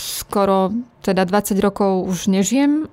skoro 0.00 0.72
teda 1.04 1.28
20 1.28 1.60
rokov 1.60 2.08
už 2.08 2.32
nežijem, 2.32 2.88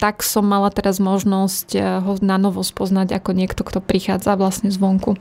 tak 0.00 0.24
som 0.24 0.48
mala 0.48 0.72
teraz 0.72 0.96
možnosť 0.96 1.68
e, 1.76 1.80
ho 2.00 2.16
na 2.24 2.40
novo 2.40 2.64
spoznať 2.64 3.20
ako 3.20 3.30
niekto, 3.36 3.60
kto 3.68 3.84
prichádza 3.84 4.32
vlastne 4.40 4.72
zvonku. 4.72 5.20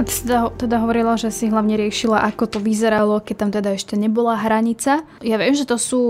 A 0.00 0.04
ty 0.08 0.16
si 0.16 0.24
teda, 0.24 0.48
teda 0.56 0.80
hovorila, 0.80 1.20
že 1.20 1.28
si 1.28 1.52
hlavne 1.52 1.76
riešila, 1.76 2.24
ako 2.32 2.56
to 2.56 2.58
vyzeralo, 2.64 3.20
keď 3.20 3.36
tam 3.36 3.50
teda 3.52 3.76
ešte 3.76 4.00
nebola 4.00 4.32
hranica. 4.40 5.04
Ja 5.20 5.36
viem, 5.36 5.52
že 5.52 5.68
to 5.68 5.76
sú 5.76 6.02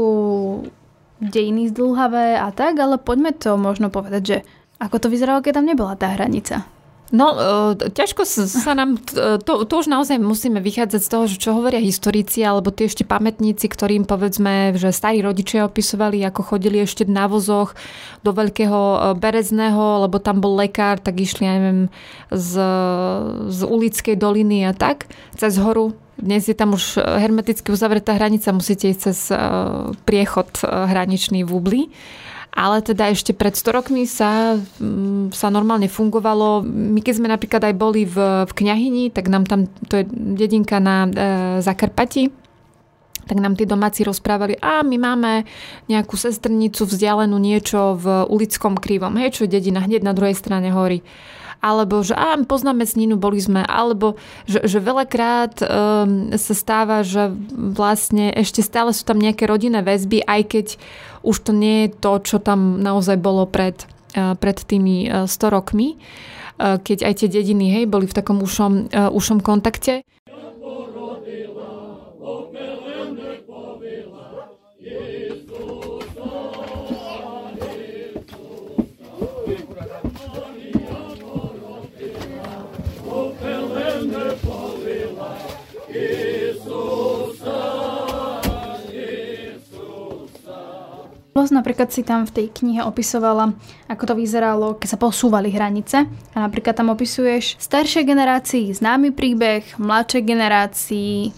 dejiny 1.18 1.74
zdlhavé 1.74 2.38
a 2.38 2.54
tak, 2.54 2.78
ale 2.78 3.02
poďme 3.02 3.34
to 3.34 3.58
možno 3.58 3.90
povedať, 3.90 4.22
že 4.22 4.38
ako 4.78 4.96
to 5.02 5.06
vyzeralo, 5.10 5.42
keď 5.42 5.58
tam 5.58 5.66
nebola 5.66 5.98
tá 5.98 6.06
hranica. 6.14 6.70
No, 7.10 7.34
e, 7.74 7.90
ťažko 7.90 8.22
sa 8.26 8.72
nám, 8.78 9.02
to, 9.42 9.66
to 9.66 9.74
už 9.74 9.90
naozaj 9.90 10.22
musíme 10.22 10.62
vychádzať 10.62 11.00
z 11.02 11.10
toho, 11.10 11.24
že 11.26 11.42
čo 11.42 11.58
hovoria 11.58 11.82
historici, 11.82 12.46
alebo 12.46 12.70
tie 12.70 12.86
ešte 12.86 13.02
pamätníci, 13.02 13.66
ktorým 13.66 14.06
povedzme, 14.06 14.78
že 14.78 14.94
starí 14.94 15.18
rodičia 15.18 15.66
opisovali, 15.66 16.22
ako 16.22 16.54
chodili 16.54 16.78
ešte 16.78 17.10
na 17.10 17.26
vozoch 17.26 17.74
do 18.22 18.30
Veľkého 18.30 18.78
e, 18.78 18.98
Berezného, 19.18 20.06
lebo 20.06 20.22
tam 20.22 20.38
bol 20.38 20.54
lekár, 20.54 21.02
tak 21.02 21.18
išli, 21.18 21.50
ja 21.50 21.58
neviem, 21.58 21.80
z, 22.30 22.52
z 23.50 23.60
ulickej 23.66 24.14
doliny 24.14 24.70
a 24.70 24.72
tak, 24.72 25.10
cez 25.34 25.58
horu. 25.58 25.98
Dnes 26.14 26.46
je 26.46 26.54
tam 26.54 26.76
už 26.76 27.00
hermeticky 27.00 27.72
uzavretá 27.72 28.12
hranica, 28.14 28.52
musíte 28.52 28.92
ísť 28.92 29.00
cez 29.08 29.32
priechod 30.04 30.52
hraničný 30.62 31.48
v 31.48 31.50
Ubli 31.50 31.82
ale 32.50 32.82
teda 32.82 33.14
ešte 33.14 33.30
pred 33.30 33.54
100 33.54 33.70
rokmi 33.70 34.04
sa, 34.10 34.58
mm, 34.58 35.30
sa 35.30 35.48
normálne 35.54 35.86
fungovalo. 35.86 36.66
My 36.66 37.00
keď 37.00 37.14
sme 37.22 37.28
napríklad 37.30 37.62
aj 37.62 37.74
boli 37.78 38.02
v, 38.02 38.46
v 38.46 38.52
Kňahyni, 38.52 39.14
tak 39.14 39.30
nám 39.30 39.46
tam, 39.46 39.70
to 39.86 40.02
je 40.02 40.04
dedinka 40.10 40.82
na 40.82 41.06
e, 41.06 41.10
Zakarpati, 41.62 42.28
tak 43.30 43.38
nám 43.38 43.54
tí 43.54 43.62
domáci 43.62 44.02
rozprávali, 44.02 44.58
a 44.58 44.82
my 44.82 44.96
máme 44.98 45.46
nejakú 45.86 46.18
sestrnicu 46.18 46.82
vzdialenú 46.82 47.38
niečo 47.38 47.94
v 47.94 48.26
ulickom 48.26 48.74
krivom, 48.74 49.14
hej, 49.22 49.38
čo 49.38 49.46
je 49.46 49.54
dedina 49.54 49.78
hneď 49.78 50.02
na 50.02 50.10
druhej 50.10 50.34
strane 50.34 50.74
hory. 50.74 51.06
Alebo 51.60 52.00
že 52.00 52.16
á, 52.16 52.40
poznáme 52.40 52.88
sninu, 52.88 53.20
boli 53.20 53.36
sme, 53.36 53.60
alebo 53.62 54.16
že, 54.48 54.64
že 54.64 54.80
veľakrát 54.80 55.60
um, 55.60 56.32
sa 56.34 56.54
stáva, 56.56 57.04
že 57.04 57.30
vlastne 57.52 58.32
ešte 58.32 58.64
stále 58.64 58.96
sú 58.96 59.04
tam 59.04 59.20
nejaké 59.20 59.44
rodinné 59.44 59.84
väzby, 59.84 60.24
aj 60.24 60.42
keď 60.48 60.66
už 61.22 61.36
to 61.44 61.50
nie 61.52 61.86
je 61.86 61.88
to, 62.00 62.12
čo 62.24 62.36
tam 62.40 62.80
naozaj 62.80 63.20
bolo 63.20 63.44
pred, 63.44 63.76
uh, 64.16 64.34
pred 64.36 64.56
tými 64.56 65.08
uh, 65.08 65.28
100 65.28 65.54
rokmi, 65.54 65.96
uh, 65.96 66.80
keď 66.80 67.08
aj 67.08 67.14
tie 67.24 67.28
dediny 67.28 67.72
hej, 67.72 67.84
boli 67.88 68.08
v 68.08 68.16
takom 68.16 68.40
ušom, 68.40 68.92
ušom 68.92 69.38
kontakte. 69.44 70.04
Plus 91.30 91.54
napríklad 91.54 91.94
si 91.94 92.02
tam 92.02 92.26
v 92.26 92.34
tej 92.34 92.46
knihe 92.50 92.82
opisovala, 92.82 93.54
ako 93.86 94.02
to 94.02 94.14
vyzeralo, 94.18 94.74
keď 94.74 94.88
sa 94.94 94.98
posúvali 94.98 95.54
hranice. 95.54 96.10
A 96.34 96.36
napríklad 96.42 96.74
tam 96.74 96.90
opisuješ 96.90 97.54
staršej 97.62 98.02
generácii 98.02 98.74
známy 98.74 99.14
príbeh, 99.14 99.62
mladšej 99.78 100.22
generácii 100.26 101.30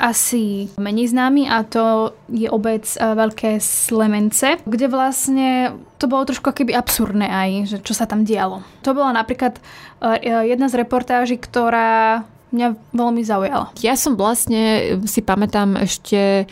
asi 0.00 0.72
menej 0.80 1.12
známy 1.12 1.44
a 1.44 1.60
to 1.66 2.16
je 2.32 2.48
obec 2.48 2.88
e, 2.88 2.96
Veľké 2.96 3.60
Slemence, 3.60 4.56
kde 4.64 4.88
vlastne 4.88 5.76
to 6.00 6.08
bolo 6.08 6.24
trošku 6.24 6.56
keby 6.56 6.72
absurdné 6.72 7.28
aj, 7.28 7.50
že 7.68 7.76
čo 7.84 7.92
sa 7.92 8.08
tam 8.08 8.24
dialo. 8.24 8.64
To 8.80 8.96
bola 8.96 9.12
napríklad 9.12 9.60
e, 10.00 10.24
jedna 10.24 10.72
z 10.72 10.80
reportáží, 10.80 11.36
ktorá 11.36 12.24
mňa 12.50 12.68
veľmi 12.96 13.22
zaujala. 13.22 13.70
Ja 13.84 13.94
som 13.94 14.16
vlastne, 14.18 14.96
si 15.06 15.20
pamätám 15.22 15.78
ešte 15.78 16.48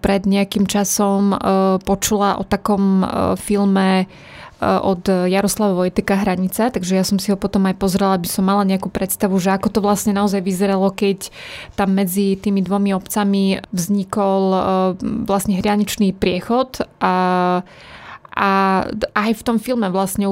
pred 0.00 0.22
nejakým 0.24 0.64
časom 0.64 1.32
e, 1.32 1.36
počula 1.84 2.40
o 2.40 2.44
takom 2.44 3.02
e, 3.02 3.06
filme 3.36 3.88
e, 4.02 4.06
od 4.62 5.04
Jaroslava 5.06 5.76
Vojteka 5.76 6.16
Hranica, 6.16 6.72
takže 6.72 6.96
ja 6.96 7.04
som 7.04 7.20
si 7.20 7.28
ho 7.28 7.36
potom 7.36 7.68
aj 7.68 7.76
pozrela, 7.76 8.16
aby 8.16 8.28
som 8.28 8.48
mala 8.48 8.64
nejakú 8.64 8.88
predstavu, 8.88 9.36
že 9.36 9.52
ako 9.52 9.68
to 9.68 9.80
vlastne 9.84 10.16
naozaj 10.16 10.40
vyzeralo, 10.40 10.88
keď 10.92 11.28
tam 11.76 11.92
medzi 11.92 12.40
tými 12.40 12.64
dvomi 12.64 12.96
obcami 12.96 13.60
vznikol 13.70 14.42
vlastne 15.28 15.60
hraničný 15.60 16.16
priechod 16.16 16.80
a 17.00 17.14
a 18.36 18.84
aj 19.16 19.30
v 19.32 19.42
tom 19.42 19.56
filme 19.56 19.88
vlastne 19.88 20.28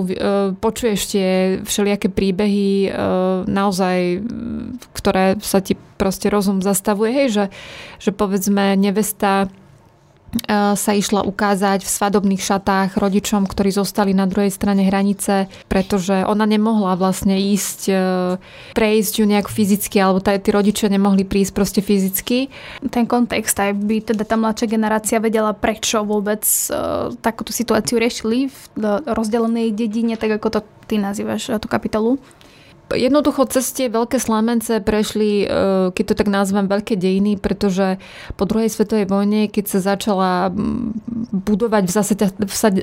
počuješ 0.60 1.00
tie 1.08 1.28
všelijaké 1.64 2.12
príbehy 2.12 2.92
naozaj, 3.48 4.20
ktoré 4.92 5.40
sa 5.40 5.64
ti 5.64 5.72
proste 5.96 6.28
rozum 6.28 6.60
zastavuje, 6.60 7.10
hej, 7.16 7.28
že, 7.32 7.44
že 8.04 8.10
povedzme 8.12 8.76
nevesta 8.76 9.48
E, 9.48 9.63
sa 10.74 10.92
išla 10.92 11.22
ukázať 11.22 11.86
v 11.86 11.90
svadobných 11.90 12.42
šatách 12.42 12.98
rodičom, 12.98 13.46
ktorí 13.46 13.70
zostali 13.70 14.12
na 14.12 14.26
druhej 14.26 14.50
strane 14.50 14.82
hranice, 14.82 15.46
pretože 15.70 16.26
ona 16.26 16.44
nemohla 16.44 16.98
vlastne 16.98 17.38
ísť, 17.38 17.80
e, 17.88 17.94
prejsť 18.74 19.12
ju 19.22 19.24
nejak 19.30 19.46
fyzicky, 19.46 19.96
alebo 20.02 20.18
tí 20.20 20.50
rodičia 20.50 20.90
nemohli 20.90 21.22
prísť 21.22 21.52
proste 21.54 21.80
fyzicky. 21.80 22.50
Ten 22.90 23.06
kontext, 23.06 23.54
aj 23.58 23.78
by 23.78 23.96
teda 24.14 24.26
tá 24.26 24.34
mladšia 24.34 24.66
generácia 24.66 25.18
vedela, 25.22 25.54
prečo 25.54 26.02
vôbec 26.02 26.42
uh, 26.70 27.14
takúto 27.22 27.54
situáciu 27.54 27.96
riešili 28.00 28.50
v 28.50 28.84
rozdelenej 29.06 29.72
dedine, 29.72 30.18
tak 30.18 30.36
ako 30.36 30.48
to 30.50 30.60
ty 30.90 30.98
nazývaš, 30.98 31.54
tú 31.62 31.66
kapitolu 31.70 32.18
jednoducho 32.92 33.48
cez 33.48 33.72
tie 33.72 33.88
veľké 33.88 34.20
slamence 34.20 34.68
prešli, 34.84 35.44
e, 35.44 35.46
keď 35.96 36.04
to 36.04 36.14
tak 36.20 36.28
nazvem, 36.28 36.68
veľké 36.68 37.00
dejiny, 37.00 37.40
pretože 37.40 37.96
po 38.36 38.44
druhej 38.44 38.68
svetovej 38.68 39.08
vojne, 39.08 39.48
keď 39.48 39.64
sa 39.64 39.80
začala 39.96 40.52
budovať 41.32 41.82
v 41.88 41.92
zásade, 41.92 42.24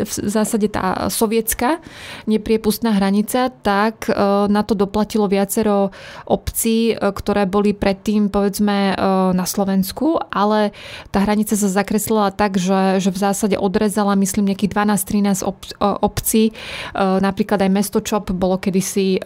v 0.01 0.29
zásade 0.29 0.67
tá 0.73 1.07
sovietská 1.13 1.77
nepriepustná 2.25 2.97
hranica, 2.97 3.53
tak 3.61 4.09
e, 4.09 4.13
na 4.49 4.65
to 4.65 4.73
doplatilo 4.73 5.29
viacero 5.29 5.93
obcí, 6.25 6.93
e, 6.93 6.95
ktoré 6.97 7.45
boli 7.45 7.77
predtým 7.77 8.33
povedzme 8.33 8.93
na 9.31 9.45
Slovensku, 9.45 10.17
ale 10.31 10.71
tá 11.09 11.21
hranica 11.21 11.53
sa 11.53 11.69
zakreslila 11.69 12.33
tak, 12.33 12.57
že, 12.57 13.03
že 13.03 13.09
v 13.11 13.19
zásade 13.19 13.55
odrezala 13.59 14.17
myslím 14.17 14.53
nejakých 14.53 14.71
12-13 14.73 15.43
obcí, 15.81 16.55
napríklad 16.95 17.59
aj 17.61 17.71
mesto 17.71 17.99
Čop 17.99 18.31
bolo 18.31 18.57
kedysi 18.57 19.19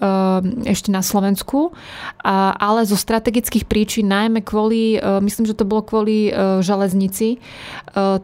ešte 0.65 0.89
na 0.89 1.05
Slovensku, 1.05 1.71
ale 2.57 2.83
zo 2.83 2.97
strategických 2.97 3.69
príčin, 3.69 4.09
najmä 4.09 4.41
kvôli, 4.41 4.97
e, 4.97 4.99
myslím, 5.21 5.45
že 5.45 5.57
to 5.57 5.65
bolo 5.65 5.85
kvôli 5.85 6.29
e, 6.29 6.61
železnici, 6.65 7.37
e, 7.37 7.39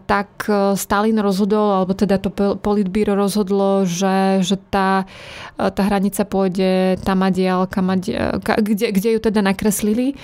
tak 0.06 0.50
Stalin 0.76 1.22
rozhodol, 1.22 1.82
alebo 1.82 1.94
teda 1.94 2.18
to 2.18 2.34
politbíro 2.60 3.14
rozhodlo, 3.14 3.86
že, 3.86 4.42
že 4.42 4.58
tá, 4.58 5.06
tá 5.56 5.82
hranica 5.86 6.26
pôjde 6.26 6.98
tam 7.06 7.22
a 7.22 7.30
dial, 7.30 7.70
kam 7.70 7.94
a 7.94 7.96
dial, 7.96 8.42
kde, 8.42 8.90
kde 8.90 9.10
ju 9.16 9.20
teda 9.22 9.46
nakreslili. 9.46 10.18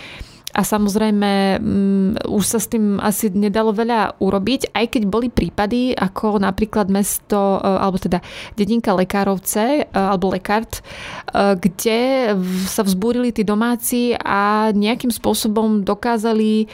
A 0.58 0.66
samozrejme, 0.66 1.62
um, 1.62 2.18
už 2.34 2.44
sa 2.44 2.58
s 2.58 2.66
tým 2.66 2.98
asi 2.98 3.30
nedalo 3.30 3.70
veľa 3.70 4.18
urobiť, 4.18 4.74
aj 4.74 4.86
keď 4.98 5.04
boli 5.06 5.30
prípady, 5.30 5.94
ako 5.94 6.42
napríklad 6.42 6.90
mesto, 6.90 7.62
uh, 7.62 7.78
alebo 7.78 8.02
teda 8.02 8.26
dedinka 8.58 8.98
Lekárovce, 8.98 9.86
uh, 9.86 10.18
alebo 10.18 10.34
Lekárt, 10.34 10.82
uh, 10.82 11.54
kde 11.54 12.34
sa 12.66 12.82
vzbúrili 12.82 13.30
tí 13.30 13.46
domáci 13.46 14.18
a 14.18 14.74
nejakým 14.74 15.14
spôsobom 15.14 15.86
dokázali, 15.86 16.70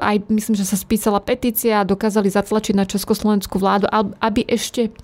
aj 0.00 0.16
myslím, 0.30 0.54
že 0.56 0.64
sa 0.64 0.78
spísala 0.78 1.20
petícia, 1.20 1.84
dokázali 1.84 2.30
zatlačiť 2.30 2.74
na 2.76 2.88
československú 2.88 3.60
vládu, 3.60 3.90
aby 4.22 4.46
ešte 4.46 4.94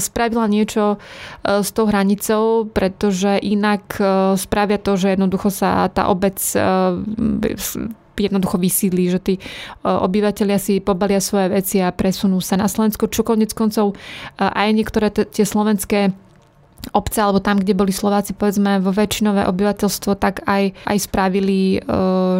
spravila 0.00 0.48
niečo 0.48 0.96
e, 0.96 0.98
s 1.60 1.70
tou 1.70 1.84
hranicou, 1.86 2.68
pretože 2.68 3.38
inak 3.40 3.84
e, 4.00 4.04
spravia 4.40 4.80
to, 4.80 4.96
že 4.96 5.14
jednoducho 5.14 5.48
sa 5.52 5.88
tá 5.92 6.08
obec 6.08 6.40
jednoducho 8.14 8.62
vysídli, 8.62 9.10
že 9.10 9.18
tí 9.18 9.34
obyvateľia 9.82 10.58
si 10.62 10.78
pobalia 10.78 11.18
svoje 11.18 11.50
veci 11.50 11.82
a 11.82 11.90
presunú 11.90 12.38
sa 12.38 12.54
na 12.54 12.70
Slovensko, 12.70 13.10
čo 13.10 13.26
konec 13.26 13.50
koncov 13.58 13.98
aj 14.38 14.70
niektoré 14.70 15.10
tie 15.10 15.42
slovenské 15.42 16.14
obce 16.92 17.18
alebo 17.22 17.40
tam, 17.40 17.56
kde 17.56 17.72
boli 17.72 17.94
Slováci 17.94 18.36
povedzme 18.36 18.82
vo 18.82 18.92
väčšinové 18.92 19.48
obyvateľstvo, 19.48 20.18
tak 20.20 20.44
aj, 20.44 20.76
aj 20.84 20.98
spravili, 21.00 21.78
e, 21.78 21.88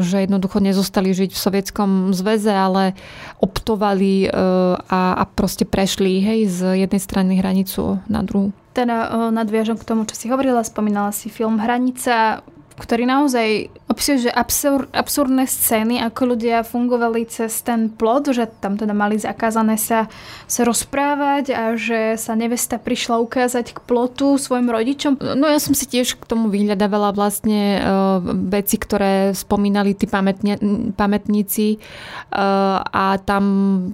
že 0.04 0.28
jednoducho 0.28 0.60
nezostali 0.60 1.16
žiť 1.16 1.32
v 1.32 1.42
Sovietskom 1.42 1.90
zväze, 2.12 2.52
ale 2.52 2.92
optovali 3.40 4.26
e, 4.26 4.28
a, 4.76 5.00
a 5.16 5.24
proste 5.24 5.64
prešli 5.64 6.20
hej, 6.20 6.40
z 6.50 6.60
jednej 6.84 7.00
strany 7.00 7.40
hranicu 7.40 8.04
na 8.10 8.20
druhú. 8.20 8.52
Teda 8.76 9.08
e, 9.08 9.08
nadviažem 9.32 9.78
k 9.80 9.86
tomu, 9.86 10.04
čo 10.04 10.18
si 10.18 10.26
hovorila, 10.28 10.66
spomínala 10.66 11.14
si 11.14 11.32
film 11.32 11.62
Hranica 11.62 12.42
ktorý 12.74 13.06
naozaj 13.06 13.70
že 13.94 14.28
absur, 14.28 14.90
absurdné 14.90 15.46
scény, 15.46 16.02
ako 16.02 16.36
ľudia 16.36 16.66
fungovali 16.66 17.24
cez 17.30 17.62
ten 17.62 17.88
plot, 17.88 18.34
že 18.34 18.50
tam 18.60 18.74
teda 18.74 18.90
mali 18.90 19.16
zakázané 19.16 19.78
sa, 19.78 20.10
sa 20.50 20.62
rozprávať 20.66 21.44
a 21.54 21.62
že 21.78 22.18
sa 22.18 22.34
nevesta 22.34 22.76
prišla 22.76 23.22
ukázať 23.22 23.72
k 23.72 23.78
plotu 23.86 24.36
svojim 24.36 24.68
rodičom. 24.68 25.22
No 25.38 25.46
ja 25.46 25.62
som 25.62 25.72
si 25.72 25.86
tiež 25.86 26.18
k 26.18 26.24
tomu 26.26 26.50
vyhľadávala 26.50 27.14
vlastne 27.14 27.78
uh, 27.78 28.18
veci, 28.50 28.76
ktoré 28.76 29.32
spomínali 29.32 29.94
tí 29.94 30.10
pamätne, 30.10 30.58
pamätníci 30.98 31.78
uh, 31.78 32.82
a 32.82 33.16
tam 33.22 33.44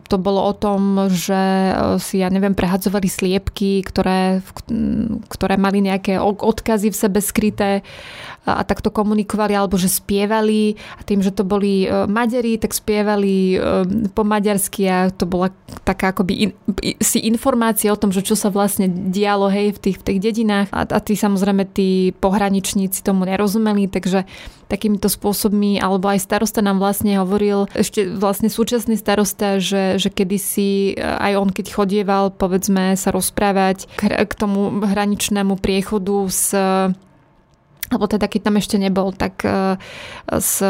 to 0.09 0.17
bolo 0.17 0.43
o 0.49 0.55
tom, 0.57 1.13
že 1.13 1.37
uh, 1.71 2.01
si, 2.01 2.25
ja 2.25 2.33
neviem, 2.33 2.57
prehadzovali 2.57 3.07
sliepky, 3.07 3.85
ktoré, 3.85 4.41
ktoré 5.29 5.55
mali 5.61 5.85
nejaké 5.85 6.17
odkazy 6.19 6.89
v 6.91 6.97
sebe 6.97 7.21
skryté 7.21 7.85
a 8.49 8.65
takto 8.71 8.95
komunikovali 8.95 9.59
alebo 9.59 9.75
že 9.75 9.91
spievali 9.91 10.79
a 10.95 11.03
tým, 11.03 11.27
že 11.27 11.35
to 11.35 11.43
boli 11.43 11.91
Maďari, 11.91 12.55
tak 12.63 12.71
spievali 12.71 13.59
po 14.15 14.23
maďarsky 14.23 14.87
a 14.87 15.11
to 15.11 15.27
bola 15.27 15.51
taká 15.83 16.15
akoby 16.15 16.35
in, 16.47 16.51
si 17.03 17.19
informácia 17.27 17.91
o 17.91 17.99
tom, 17.99 18.15
že 18.15 18.23
čo 18.23 18.39
sa 18.39 18.55
vlastne 18.55 18.87
dialo 18.87 19.51
hej 19.51 19.75
v 19.75 19.79
tých, 19.83 19.97
v 19.99 20.07
tých 20.07 20.19
dedinách. 20.23 20.69
A, 20.71 20.87
a 20.87 20.99
tí 21.03 21.19
samozrejme 21.19 21.67
tí 21.67 22.15
pohraničníci 22.23 23.03
tomu 23.03 23.27
nerozumeli, 23.27 23.91
takže 23.91 24.29
takýmito 24.71 25.11
spôsobmi, 25.11 25.83
alebo 25.83 26.07
aj 26.07 26.23
starosta 26.23 26.63
nám 26.63 26.79
vlastne 26.79 27.19
hovoril, 27.19 27.67
ešte 27.75 28.07
vlastne 28.07 28.47
súčasný 28.47 28.95
starosta, 28.95 29.59
že, 29.59 29.99
že 29.99 30.15
kedysi 30.15 30.95
aj 30.95 31.33
on, 31.43 31.51
keď 31.51 31.75
chodieval, 31.75 32.31
povedzme, 32.31 32.95
sa 32.95 33.11
rozprávať 33.11 33.91
k, 33.99 34.15
k 34.15 34.33
tomu 34.39 34.79
hraničnému 34.79 35.59
priechodu 35.59 36.15
s 36.31 36.55
alebo 37.91 38.07
teda 38.07 38.31
keď 38.31 38.41
tam 38.47 38.55
ešte 38.57 38.79
nebol, 38.79 39.11
tak 39.11 39.43
e, 39.43 39.75
s, 40.31 40.63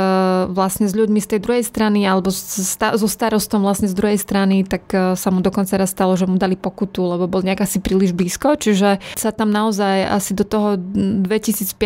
vlastne 0.49 0.89
s 0.89 0.97
ľuďmi 0.97 1.21
z 1.21 1.37
tej 1.37 1.41
druhej 1.45 1.65
strany 1.69 2.09
alebo 2.09 2.33
so 2.33 3.09
starostom 3.09 3.61
vlastne 3.61 3.93
z 3.93 3.95
druhej 3.95 4.17
strany, 4.17 4.65
tak 4.65 4.89
e, 4.91 5.15
sa 5.21 5.29
mu 5.29 5.45
dokonca 5.45 5.77
raz 5.77 5.93
stalo, 5.93 6.17
že 6.17 6.25
mu 6.25 6.41
dali 6.41 6.57
pokutu, 6.57 7.05
lebo 7.05 7.29
bol 7.29 7.45
nejak 7.45 7.69
asi 7.69 7.77
príliš 7.85 8.17
blízko, 8.17 8.57
čiže 8.57 9.05
sa 9.21 9.31
tam 9.37 9.53
naozaj 9.53 10.09
asi 10.09 10.33
do 10.33 10.49
toho 10.49 10.81
2005, 10.81 11.77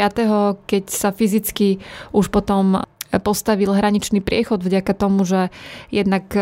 keď 0.70 0.84
sa 0.86 1.10
fyzicky 1.10 1.82
už 2.14 2.30
potom 2.30 2.86
postavil 3.20 3.74
hraničný 3.74 4.24
priechod 4.24 4.62
vďaka 4.62 4.92
tomu, 4.96 5.26
že 5.26 5.52
jednak 5.92 6.30
e, 6.32 6.40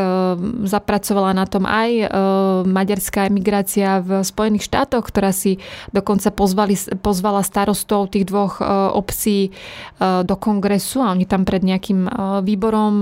zapracovala 0.68 1.32
na 1.36 1.44
tom 1.48 1.64
aj 1.68 1.90
e, 1.90 2.06
maďarská 2.68 3.28
emigrácia 3.28 4.00
v 4.00 4.22
Spojených 4.22 4.68
štátoch, 4.68 5.04
ktorá 5.04 5.34
si 5.34 5.58
dokonca 5.90 6.30
pozvali, 6.30 6.76
pozvala 7.00 7.42
starostov 7.42 8.12
tých 8.12 8.28
dvoch 8.28 8.60
e, 8.60 8.64
obcí 8.92 9.54
do 10.02 10.34
kongresu 10.34 10.98
a 10.98 11.14
oni 11.14 11.24
tam 11.30 11.46
pred 11.46 11.62
nejakým 11.62 12.10
výborom 12.42 12.94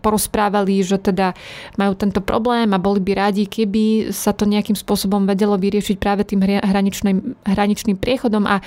porozprávali, 0.00 0.80
že 0.80 0.96
teda 0.96 1.36
majú 1.76 1.92
tento 1.92 2.24
problém 2.24 2.72
a 2.72 2.80
boli 2.80 3.04
by 3.04 3.12
radi, 3.28 3.44
keby 3.44 4.10
sa 4.16 4.32
to 4.32 4.48
nejakým 4.48 4.74
spôsobom 4.74 5.28
vedelo 5.28 5.60
vyriešiť 5.60 5.96
práve 6.00 6.24
tým 6.24 6.40
hraničným, 6.40 7.36
hraničným 7.44 7.96
priechodom 8.00 8.48
a 8.48 8.64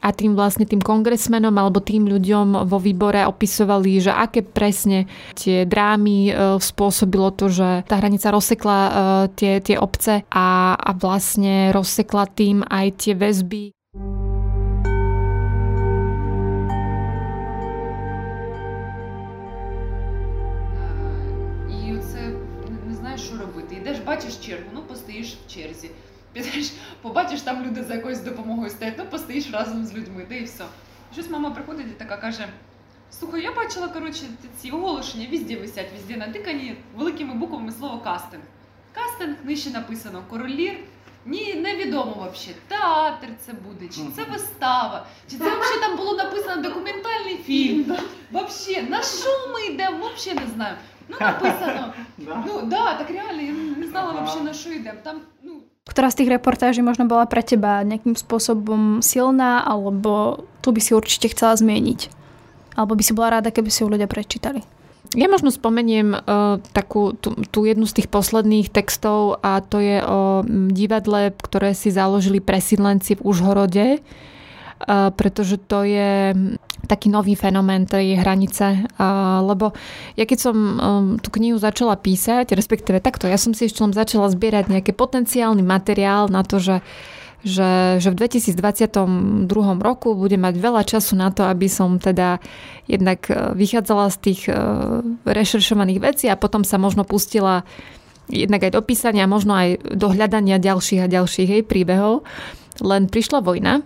a 0.00 0.08
tým 0.16 0.32
vlastne 0.32 0.64
tým 0.64 0.80
kongresmenom 0.80 1.52
alebo 1.52 1.84
tým 1.84 2.08
ľuďom 2.08 2.64
vo 2.64 2.78
výbore 2.80 3.20
opisovali, 3.28 4.00
že 4.00 4.12
aké 4.12 4.40
presne 4.40 5.04
tie 5.36 5.68
drámy 5.68 6.18
e, 6.28 6.32
spôsobilo 6.56 7.28
to, 7.36 7.52
že 7.52 7.84
tá 7.84 8.00
hranica 8.00 8.32
rozsekla 8.32 8.78
e, 8.80 8.90
tie, 9.36 9.60
tie 9.60 9.76
obce 9.76 10.24
a, 10.32 10.72
a 10.76 10.90
vlastne 10.96 11.68
rozsekla 11.76 12.24
tým 12.32 12.64
aj 12.64 12.86
tie 12.96 13.14
väzby. 13.14 13.64
І 21.70 21.98
це 21.98 22.20
не 22.88 22.94
знаєш, 22.94 23.20
що 23.20 23.36
робити. 23.36 23.74
Йдеш, 23.74 23.98
бачиш 24.06 24.36
чергу, 24.36 24.70
ну 24.74 24.80
постоїш 24.88 25.38
в 25.46 25.52
черзі. 25.52 25.90
підеш, 26.32 26.72
побачиш, 27.05 27.41
там 27.41 27.65
люди 27.65 27.83
за 27.83 27.93
якоюсь 27.93 28.19
допомогою 28.19 28.69
стоять, 28.69 28.95
ну 28.97 29.05
постоїш 29.05 29.51
разом 29.51 29.85
з 29.85 29.93
людьми, 29.93 30.25
де 30.29 30.37
і 30.37 30.43
все. 30.43 30.63
Щось 31.13 31.29
мама 31.29 31.49
приходить 31.49 31.87
і 31.87 31.99
така 31.99 32.17
каже: 32.17 32.47
Слухай, 33.11 33.41
я 33.41 33.51
бачила, 33.51 33.87
коротше, 33.87 34.23
ці 34.61 34.71
оголошення 34.71 35.27
везде 35.31 35.55
висять, 35.55 35.91
везде 35.93 36.17
натикані 36.17 36.77
великими 36.95 37.33
буквами 37.33 37.71
слово 37.71 37.99
кастинг. 37.99 38.43
Кастинг 38.93 39.35
нижче 39.43 39.69
написано 39.69 40.23
королір. 40.29 40.79
Ні, 41.25 41.53
невідомо 41.53 42.11
взагалі, 42.33 42.57
театр 42.67 43.27
це 43.45 43.53
буде, 43.53 43.87
чи 43.87 44.01
це 44.15 44.23
вистава, 44.31 45.05
чи 45.31 45.37
це 45.37 45.43
взагалі 45.43 45.79
там 45.81 45.97
було 45.97 46.15
написано 46.15 46.61
документальний 46.61 47.37
фільм. 47.37 47.97
Взагалі, 48.31 48.89
на 48.89 49.01
що 49.01 49.29
ми 49.53 49.65
йдемо, 49.65 50.09
взагалі 50.15 50.39
не 50.45 50.53
знаю. 50.53 50.75
Ну, 51.07 51.17
написано. 51.21 51.93
Ну 52.17 52.61
да, 52.63 52.93
так 52.93 53.09
реально, 53.09 53.41
я 53.41 53.51
не 53.51 53.87
знала 53.87 54.11
взагалі 54.11 54.43
на 54.43 54.53
що 54.53 54.69
йдемо. 54.69 54.99
Там. 55.03 55.21
Ktorá 55.85 56.09
z 56.09 56.25
tých 56.25 56.33
reportáží 56.33 56.81
možno 56.81 57.05
bola 57.05 57.29
pre 57.29 57.45
teba 57.45 57.85
nejakým 57.85 58.17
spôsobom 58.17 59.05
silná, 59.05 59.61
alebo 59.61 60.43
tu 60.65 60.73
by 60.73 60.81
si 60.81 60.97
určite 60.97 61.29
chcela 61.29 61.53
zmieniť? 61.53 62.09
Alebo 62.73 62.97
by 62.97 63.03
si 63.05 63.13
bola 63.13 63.39
rada, 63.39 63.53
keby 63.53 63.69
si 63.69 63.85
ju 63.85 63.93
ľudia 63.93 64.09
prečítali? 64.09 64.65
Ja 65.13 65.29
možno 65.29 65.53
spomeniem 65.53 66.11
uh, 66.11 66.59
takú 66.73 67.13
tú, 67.15 67.37
tú 67.47 67.63
jednu 67.63 67.85
z 67.85 68.01
tých 68.01 68.09
posledných 68.09 68.73
textov 68.73 69.39
a 69.45 69.61
to 69.61 69.77
je 69.77 70.01
o 70.01 70.43
divadle, 70.73 71.31
ktoré 71.31 71.77
si 71.77 71.93
založili 71.93 72.41
presídlenci 72.41 73.15
v 73.15 73.23
Užhorode, 73.23 73.87
uh, 74.01 75.13
pretože 75.13 75.61
to 75.61 75.85
je 75.85 76.33
taký 76.85 77.09
nový 77.09 77.33
fenomén 77.33 77.89
tej 77.89 78.21
hranice, 78.21 78.85
lebo 79.45 79.73
ja 80.15 80.25
keď 80.25 80.39
som 80.39 80.55
um, 80.55 80.77
tú 81.19 81.29
knihu 81.35 81.57
začala 81.57 81.97
písať, 81.97 82.53
respektíve 82.53 83.01
takto, 83.01 83.25
ja 83.25 83.37
som 83.37 83.51
si 83.57 83.67
ešte 83.67 83.81
len 83.81 83.91
začala 83.93 84.29
zbierať 84.31 84.71
nejaký 84.71 84.93
potenciálny 84.93 85.65
materiál 85.65 86.29
na 86.29 86.45
to, 86.45 86.61
že 86.61 86.85
že, 87.45 88.01
že 88.01 88.09
v 88.09 88.25
2022 88.25 89.45
roku 89.77 90.17
budem 90.17 90.41
mať 90.41 90.55
veľa 90.57 90.81
času 90.81 91.13
na 91.13 91.29
to, 91.29 91.45
aby 91.45 91.69
som 91.69 92.01
teda 92.01 92.41
jednak 92.89 93.29
e, 93.29 93.53
vychádzala 93.53 94.09
z 94.09 94.17
tých 94.17 94.41
e, 94.49 94.57
rešeršovaných 95.29 95.99
vecí 96.01 96.25
a 96.25 96.41
potom 96.41 96.65
sa 96.65 96.81
možno 96.81 97.05
pustila 97.05 97.61
jednak 98.33 98.65
aj 98.65 98.73
do 98.73 98.81
písania, 98.81 99.29
možno 99.29 99.53
aj 99.53 99.77
do 99.77 100.09
hľadania 100.09 100.57
ďalších 100.57 101.05
a 101.05 101.11
ďalších 101.21 101.49
jej 101.53 101.61
príbehov. 101.61 102.25
Len 102.81 103.05
prišla 103.13 103.45
vojna 103.45 103.85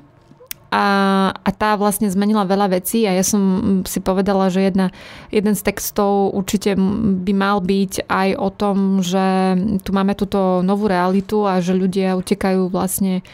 a, 0.70 0.86
a 1.34 1.50
tá 1.50 1.74
vlastne 1.74 2.06
zmenila 2.06 2.46
veľa 2.46 2.78
vecí 2.78 3.10
a 3.10 3.18
ja 3.18 3.26
som 3.26 3.82
si 3.90 3.98
povedala, 3.98 4.54
že 4.54 4.70
jedna, 4.70 4.94
jeden 5.34 5.58
z 5.58 5.62
textov 5.66 6.30
určite 6.38 6.78
by 7.26 7.34
mal 7.34 7.58
byť 7.58 8.06
aj 8.06 8.30
o 8.38 8.50
tom, 8.54 8.78
že 9.02 9.58
tu 9.82 9.90
máme 9.90 10.14
túto 10.14 10.62
novú 10.62 10.86
realitu 10.86 11.50
a 11.50 11.58
že 11.58 11.74
ľudia 11.74 12.14
utekajú 12.14 12.70
vlastne 12.70 13.26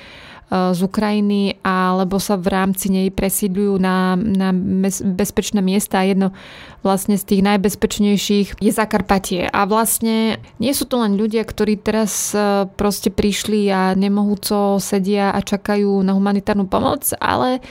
z 0.50 0.80
Ukrajiny 0.86 1.58
alebo 1.66 2.22
sa 2.22 2.38
v 2.38 2.54
rámci 2.54 2.94
nej 2.94 3.10
presídľujú 3.10 3.82
na, 3.82 4.14
na 4.14 4.54
bezpečné 5.02 5.58
miesta. 5.66 6.06
Jedno 6.06 6.38
vlastne 6.86 7.18
z 7.18 7.26
tých 7.26 7.42
najbezpečnejších 7.42 8.62
je 8.62 8.72
Zakarpatie. 8.72 9.50
A 9.50 9.66
vlastne 9.66 10.38
nie 10.62 10.70
sú 10.78 10.86
to 10.86 11.02
len 11.02 11.18
ľudia, 11.18 11.42
ktorí 11.42 11.82
teraz 11.82 12.30
e, 12.38 12.70
proste 12.78 13.10
prišli 13.10 13.74
a 13.74 13.98
nemohúco 13.98 14.78
sedia 14.78 15.34
a 15.34 15.42
čakajú 15.42 16.06
na 16.06 16.14
humanitárnu 16.14 16.70
pomoc, 16.70 17.10
ale 17.18 17.58
e, 17.58 17.62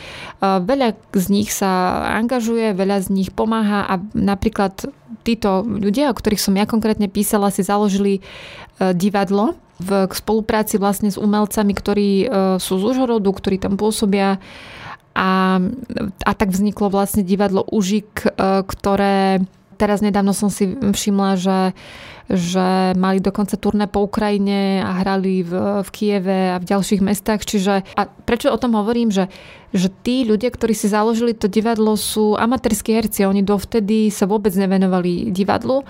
veľa 0.43 0.99
z 1.15 1.27
nich 1.31 1.55
sa 1.55 2.03
angažuje, 2.19 2.75
veľa 2.75 3.07
z 3.07 3.09
nich 3.15 3.31
pomáha 3.31 3.87
a 3.87 4.03
napríklad 4.19 4.91
títo 5.23 5.63
ľudia, 5.63 6.11
o 6.11 6.19
ktorých 6.19 6.43
som 6.43 6.59
ja 6.59 6.67
konkrétne 6.67 7.07
písala, 7.07 7.55
si 7.55 7.63
založili 7.63 8.19
divadlo 8.77 9.55
v 9.85 10.09
spolupráci 10.09 10.81
vlastne 10.81 11.13
s 11.13 11.21
umelcami, 11.21 11.73
ktorí 11.77 12.09
sú 12.57 12.73
z 12.81 12.85
Užhorodu, 12.89 13.29
ktorí 13.29 13.61
tam 13.61 13.77
pôsobia 13.77 14.41
a, 15.15 15.63
a 16.27 16.33
tak 16.35 16.51
vzniklo 16.51 16.91
vlastne 16.91 17.23
divadlo 17.23 17.63
Užik, 17.71 18.27
e, 18.27 18.67
ktoré 18.67 19.39
teraz 19.75 20.03
nedávno 20.03 20.31
som 20.35 20.51
si 20.51 20.71
všimla, 20.71 21.35
že, 21.35 21.61
že 22.31 22.95
mali 22.95 23.19
dokonca 23.19 23.59
turné 23.59 23.91
po 23.91 24.07
Ukrajine 24.07 24.83
a 24.83 25.03
hrali 25.03 25.43
v, 25.43 25.83
v 25.83 25.89
Kieve 25.91 26.55
a 26.55 26.63
v 26.63 26.67
ďalších 26.67 27.03
mestách. 27.03 27.43
Čiže, 27.43 27.83
a 27.99 28.03
prečo 28.07 28.55
o 28.55 28.59
tom 28.59 28.79
hovorím, 28.79 29.11
že, 29.11 29.27
že 29.75 29.91
tí 29.91 30.23
ľudia, 30.23 30.55
ktorí 30.55 30.79
si 30.79 30.87
založili 30.87 31.35
to 31.35 31.51
divadlo, 31.51 31.99
sú 31.99 32.39
amatérskí 32.39 32.95
herci. 32.95 33.27
Oni 33.27 33.43
dovtedy 33.43 34.15
sa 34.15 34.31
vôbec 34.31 34.55
nevenovali 34.55 35.35
divadlu. 35.35 35.83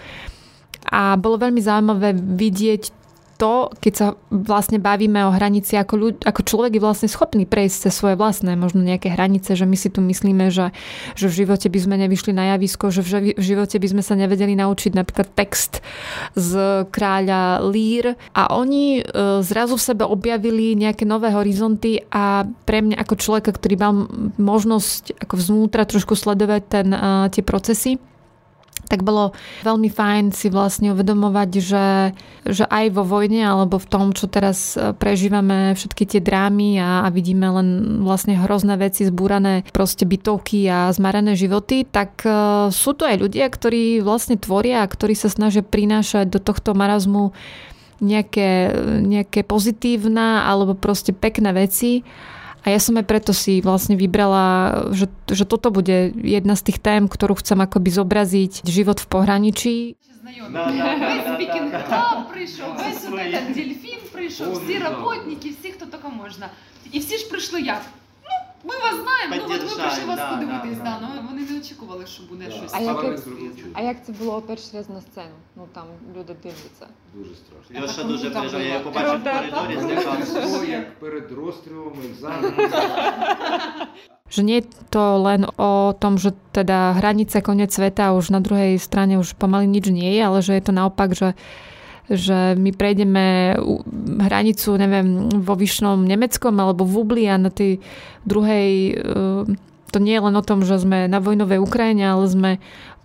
A 0.88 1.16
bolo 1.20 1.40
veľmi 1.40 1.60
zaujímavé 1.60 2.16
vidieť 2.16 3.03
to, 3.44 3.68
keď 3.76 3.92
sa 3.92 4.06
vlastne 4.32 4.80
bavíme 4.80 5.20
o 5.28 5.34
hranici, 5.36 5.76
ako, 5.76 5.94
ľud, 6.00 6.16
ako 6.24 6.40
človek 6.48 6.80
je 6.80 6.80
vlastne 6.80 7.08
schopný 7.12 7.44
prejsť 7.44 7.76
cez 7.84 7.92
svoje 7.92 8.16
vlastné 8.16 8.56
možno 8.56 8.80
nejaké 8.80 9.12
hranice, 9.12 9.52
že 9.52 9.68
my 9.68 9.76
si 9.76 9.92
tu 9.92 10.00
myslíme, 10.00 10.48
že, 10.48 10.72
že 11.12 11.28
v 11.28 11.44
živote 11.44 11.68
by 11.68 11.76
sme 11.76 12.00
nevyšli 12.00 12.32
na 12.32 12.56
javisko, 12.56 12.88
že 12.88 13.04
v, 13.04 13.36
živote 13.36 13.76
by 13.76 13.88
sme 13.92 14.00
sa 14.00 14.16
nevedeli 14.16 14.56
naučiť 14.56 14.96
napríklad 14.96 15.28
text 15.36 15.84
z 16.32 16.52
kráľa 16.88 17.68
Lír. 17.68 18.16
A 18.32 18.48
oni 18.56 19.04
e, 19.04 19.12
zrazu 19.44 19.76
v 19.76 19.86
sebe 19.92 20.08
objavili 20.08 20.72
nejaké 20.72 21.04
nové 21.04 21.28
horizonty 21.28 22.00
a 22.08 22.48
pre 22.64 22.80
mňa 22.80 22.96
ako 22.96 23.14
človeka, 23.20 23.52
ktorý 23.52 23.76
mal 23.76 24.08
možnosť 24.40 25.20
ako 25.20 25.34
vznútra 25.36 25.84
trošku 25.84 26.16
sledovať 26.16 26.62
ten, 26.64 26.88
e, 26.96 27.28
tie 27.28 27.44
procesy, 27.44 28.00
tak 28.86 29.02
bolo 29.02 29.32
veľmi 29.64 29.88
fajn 29.88 30.24
si 30.32 30.52
vlastne 30.52 30.92
uvedomovať, 30.92 31.50
že, 31.60 31.86
že 32.46 32.64
aj 32.68 32.94
vo 32.94 33.02
vojne 33.04 33.44
alebo 33.44 33.80
v 33.80 33.88
tom, 33.88 34.12
čo 34.12 34.28
teraz 34.28 34.76
e, 34.76 34.92
prežívame 34.94 35.74
všetky 35.74 36.04
tie 36.04 36.20
drámy 36.20 36.78
a, 36.78 37.04
a 37.04 37.08
vidíme 37.08 37.48
len 37.48 37.68
vlastne 38.04 38.36
hrozné 38.36 38.76
veci, 38.76 39.08
zbúrané 39.08 39.64
proste 39.72 40.04
bytovky 40.04 40.68
a 40.68 40.92
zmarené 40.92 41.34
životy, 41.34 41.82
tak 41.88 42.22
uh, 42.26 42.68
sú 42.68 42.92
to 42.94 43.08
aj 43.08 43.20
ľudia, 43.20 43.46
ktorí 43.48 44.04
vlastne 44.04 44.36
tvoria 44.36 44.84
a 44.84 44.90
ktorí 44.90 45.16
sa 45.16 45.32
snažia 45.32 45.64
prinášať 45.64 46.30
do 46.30 46.38
tohto 46.38 46.76
marazmu 46.76 47.32
nejaké, 48.02 48.74
nejaké 49.02 49.46
pozitívna 49.46 50.44
alebo 50.44 50.74
proste 50.74 51.14
pekné 51.14 51.54
veci 51.54 52.02
A 52.63 52.75
ja 52.75 52.79
som 52.79 52.99
aj 52.99 53.05
preto 53.07 53.31
si 53.31 53.63
vlastne 53.63 53.95
vybrala, 53.95 54.91
že, 54.91 55.07
že 55.31 55.47
toto 55.47 55.71
bude 55.71 56.11
jedna 56.11 56.59
z 56.59 56.71
tých 56.71 56.79
tém, 56.83 57.07
ktorú 57.07 57.39
chcem 57.39 57.63
akoby 57.63 57.89
zobraziť 57.89 58.67
život 58.67 58.99
v 58.99 59.07
pohraničí. 59.07 59.75
Да, 60.51 60.69
да, 60.69 60.93
весь 60.93 61.37
Пекин 61.41 61.71
Клаб 61.71 62.29
прийшов, 62.29 62.77
весь 62.77 63.01
вот 63.09 63.19
этот 63.19 63.53
дельфин 63.53 63.99
прийшов, 64.11 64.61
всі 64.61 64.77
роботники, 64.77 65.49
всі, 65.49 65.71
хто 65.71 65.85
тільки 65.85 66.07
можна. 66.07 66.49
І 66.91 66.99
всі 66.99 67.17
ж 67.17 67.29
прийшли 67.29 67.61
як? 67.61 67.81
Ми 68.64 68.74
вас 68.74 68.94
знаємо, 69.02 69.34
ну 69.48 69.54
от 69.54 69.62
ми 69.62 69.82
прийшли 69.82 70.04
вас 70.04 70.16
да, 70.16 70.30
подивитись, 70.30 70.78
да, 70.78 70.84
да, 70.84 70.98
да. 71.00 71.08
ну 71.16 71.28
вони 71.28 71.42
не 71.50 71.58
очікували, 71.58 72.06
що 72.06 72.22
буде 72.22 72.50
щось. 72.50 72.74
А 72.74 72.78
серйозне. 72.78 73.22
А 73.74 73.80
як 73.80 73.96
це 74.06 74.12
було 74.12 74.42
перший 74.42 74.78
раз 74.78 74.88
на 74.88 75.00
сцену? 75.00 75.34
Ну 75.56 75.68
там 75.72 75.84
люди 76.16 76.36
дивляться. 76.42 76.86
Дуже 77.14 77.30
страшно. 77.34 78.02
Кому 78.02 78.12
дуже 78.12 78.30
там 78.30 78.42
переживає, 78.42 78.68
я 78.68 78.78
було? 78.78 78.92
побачив 78.92 79.10
в 79.10 79.12
Роберта? 79.12 79.60
коридорі, 79.60 79.80
злякався. 79.80 80.64
Як 80.66 80.98
перед 80.98 81.32
розстрілом, 81.32 81.92
екзаменом. 82.10 82.52
Že 84.30 84.42
nie 84.42 84.56
je 84.58 84.64
to 84.90 85.04
len 85.20 85.46
o 85.60 85.94
tom, 85.94 86.18
že 86.18 86.32
teda 86.50 86.96
hranice, 86.98 87.38
koniec 87.38 87.70
sveta 87.70 88.16
už 88.16 88.34
na 88.34 88.40
druhej 88.40 88.80
strane 88.82 89.20
už 89.20 89.36
pomaly 89.38 89.68
nič 89.68 89.86
nie 89.92 90.16
je, 90.16 90.22
ale 90.26 90.42
že 90.42 90.58
je 90.58 90.62
to 90.64 90.72
naopak, 90.72 91.14
že 91.14 91.38
že 92.08 92.52
my 92.60 92.70
prejdeme 92.76 93.56
hranicu, 94.20 94.76
neviem, 94.76 95.28
vo 95.40 95.56
Vyšnom 95.56 96.04
Nemeckom 96.04 96.52
alebo 96.60 96.84
v 96.84 96.94
Ubli 97.00 97.24
a 97.24 97.40
na 97.40 97.48
tej 97.48 97.80
druhej 98.28 98.68
eh, 98.92 99.72
to 99.94 100.02
nie 100.02 100.18
je 100.18 100.26
len 100.26 100.34
o 100.34 100.42
tom, 100.42 100.66
že 100.66 100.82
sme 100.82 101.06
na 101.06 101.22
vojnovej 101.22 101.62
Ukrajine, 101.62 102.10
ale 102.10 102.26
sme 102.26 102.50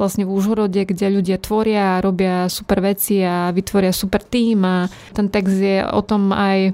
vlastne 0.01 0.25
v 0.25 0.33
Úžhorode, 0.33 0.81
kde 0.89 1.21
ľudia 1.21 1.37
tvoria 1.37 2.01
robia 2.01 2.49
super 2.49 2.81
veci 2.81 3.21
a 3.21 3.53
vytvoria 3.53 3.93
super 3.93 4.25
tým 4.25 4.65
a 4.65 4.89
ten 5.13 5.29
text 5.29 5.53
je 5.53 5.85
o 5.85 6.01
tom 6.01 6.33
aj 6.33 6.73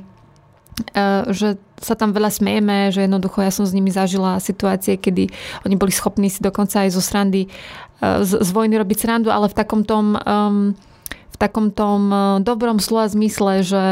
eh, 0.97 1.23
že 1.29 1.59
sa 1.75 1.93
tam 1.93 2.15
veľa 2.15 2.31
smejeme, 2.31 2.89
že 2.89 3.05
jednoducho 3.05 3.43
ja 3.43 3.51
som 3.51 3.67
s 3.67 3.75
nimi 3.75 3.91
zažila 3.91 4.41
situácie, 4.41 4.97
kedy 4.97 5.29
oni 5.67 5.75
boli 5.77 5.91
schopní 5.91 6.31
si 6.31 6.41
dokonca 6.41 6.87
aj 6.87 6.95
zo 6.95 7.05
srandy 7.05 7.45
eh, 7.45 8.25
z, 8.25 8.41
z 8.41 8.49
vojny 8.49 8.81
robiť 8.81 8.97
srandu, 8.97 9.29
ale 9.29 9.45
v 9.45 9.57
takom 9.61 9.85
tom 9.85 10.17
um, 10.17 10.73
v 11.35 11.37
takom 11.37 11.67
tom 11.75 12.01
eh, 12.07 12.19
dobrom 12.39 12.79
slova 12.79 13.11
zmysle, 13.11 13.67
že, 13.67 13.87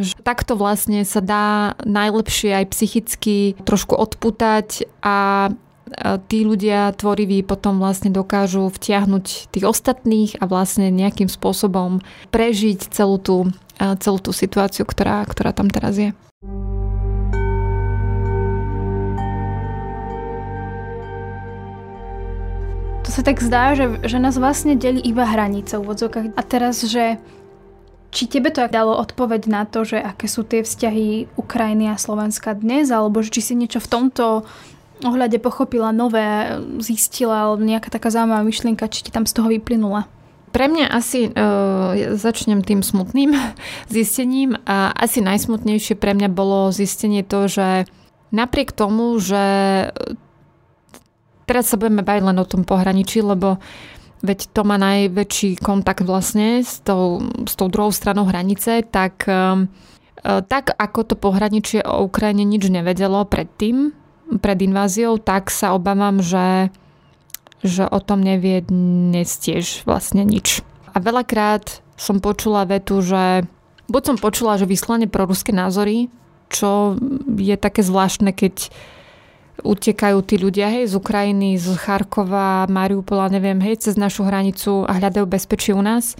že 0.00 0.12
takto 0.24 0.56
vlastne 0.56 1.04
sa 1.04 1.20
dá 1.20 1.76
najlepšie 1.84 2.64
aj 2.64 2.72
psychicky 2.72 3.60
trošku 3.68 3.92
odputať 3.92 4.88
a 5.04 5.48
eh, 5.52 6.16
tí 6.32 6.48
ľudia 6.48 6.96
tvoriví 6.96 7.44
potom 7.44 7.76
vlastne 7.76 8.08
dokážu 8.08 8.72
vtiahnuť 8.72 9.52
tých 9.52 9.64
ostatných 9.68 10.40
a 10.40 10.48
vlastne 10.48 10.88
nejakým 10.88 11.28
spôsobom 11.28 12.00
prežiť 12.32 12.88
celú 12.88 13.20
tú, 13.20 13.36
eh, 13.76 13.92
celú 14.00 14.16
tú 14.16 14.32
situáciu, 14.32 14.88
ktorá, 14.88 15.28
ktorá 15.28 15.52
tam 15.52 15.68
teraz 15.68 16.00
je. 16.00 16.10
Sa 23.18 23.26
tak 23.26 23.42
zdá, 23.42 23.74
že, 23.74 23.98
že 24.06 24.22
nás 24.22 24.38
vlastne 24.38 24.78
delí 24.78 25.02
iba 25.02 25.26
hranica 25.26 25.82
v 25.82 25.90
odzokách. 25.90 26.38
A 26.38 26.42
teraz, 26.46 26.86
že 26.86 27.18
či 28.14 28.30
tebe 28.30 28.54
to 28.54 28.62
dalo 28.70 28.94
odpoveď 28.94 29.50
na 29.50 29.66
to, 29.66 29.82
že 29.82 29.98
aké 29.98 30.30
sú 30.30 30.46
tie 30.46 30.62
vzťahy 30.62 31.34
Ukrajiny 31.34 31.90
a 31.90 31.98
Slovenska 31.98 32.54
dnes, 32.54 32.94
alebo 32.94 33.18
či 33.26 33.42
si 33.42 33.58
niečo 33.58 33.82
v 33.82 33.90
tomto 33.90 34.46
ohľade 35.02 35.42
pochopila 35.42 35.90
nové, 35.90 36.62
zistila, 36.78 37.50
alebo 37.50 37.66
nejaká 37.66 37.90
taká 37.90 38.14
zaujímavá 38.14 38.46
myšlienka, 38.46 38.86
či 38.86 39.02
ti 39.02 39.10
tam 39.10 39.26
z 39.26 39.34
toho 39.34 39.50
vyplynula? 39.50 40.06
Pre 40.54 40.64
mňa 40.70 40.86
asi, 40.86 41.28
uh, 41.34 42.14
začnem 42.14 42.62
tým 42.62 42.86
smutným 42.86 43.34
zistením 43.98 44.62
a 44.62 44.94
asi 44.94 45.26
najsmutnejšie 45.26 45.98
pre 45.98 46.14
mňa 46.14 46.30
bolo 46.30 46.70
zistenie 46.70 47.26
to, 47.26 47.50
že 47.50 47.90
napriek 48.30 48.70
tomu, 48.70 49.18
že 49.18 49.42
teraz 51.48 51.72
sa 51.72 51.80
budeme 51.80 52.04
baviť 52.04 52.22
len 52.28 52.36
o 52.36 52.44
tom 52.44 52.68
pohraničí, 52.68 53.24
lebo 53.24 53.56
veď 54.20 54.52
to 54.52 54.60
má 54.68 54.76
najväčší 54.76 55.56
kontakt 55.64 56.04
vlastne 56.04 56.60
s 56.60 56.84
tou, 56.84 57.24
s 57.48 57.56
tou 57.56 57.72
druhou 57.72 57.88
stranou 57.88 58.28
hranice, 58.28 58.84
tak, 58.84 59.24
um, 59.24 59.72
uh, 60.20 60.44
tak 60.44 60.76
ako 60.76 61.08
to 61.08 61.14
pohraničie 61.16 61.80
o 61.88 62.04
Ukrajine 62.04 62.44
nič 62.44 62.68
nevedelo 62.68 63.24
predtým, 63.24 63.96
pred 64.44 64.58
inváziou, 64.60 65.16
tak 65.16 65.48
sa 65.48 65.72
obávam, 65.72 66.20
že 66.20 66.68
že 67.62 67.90
o 67.90 67.98
tom 67.98 68.22
nevie 68.22 68.62
dnes 68.62 69.34
tiež 69.38 69.82
vlastne 69.82 70.22
nič. 70.22 70.62
A 70.94 71.02
veľakrát 71.02 71.82
som 71.98 72.22
počula 72.22 72.62
vetu, 72.62 73.02
že 73.02 73.46
buď 73.90 74.02
som 74.14 74.16
počula, 74.18 74.58
že 74.58 74.70
vyslane 74.70 75.10
proruské 75.10 75.50
názory, 75.50 76.06
čo 76.48 76.94
je 77.26 77.56
také 77.58 77.82
zvláštne, 77.82 78.30
keď 78.30 78.70
utekajú 79.62 80.22
tí 80.22 80.38
ľudia, 80.38 80.70
hej, 80.70 80.90
z 80.90 80.94
Ukrajiny, 80.94 81.58
z 81.58 81.74
Charkova, 81.74 82.70
Mariupola, 82.70 83.30
neviem, 83.32 83.58
hej, 83.58 83.82
cez 83.82 83.94
našu 83.98 84.22
hranicu 84.22 84.86
a 84.86 84.98
hľadajú 84.98 85.26
bezpečie 85.26 85.74
u 85.74 85.82
nás. 85.82 86.14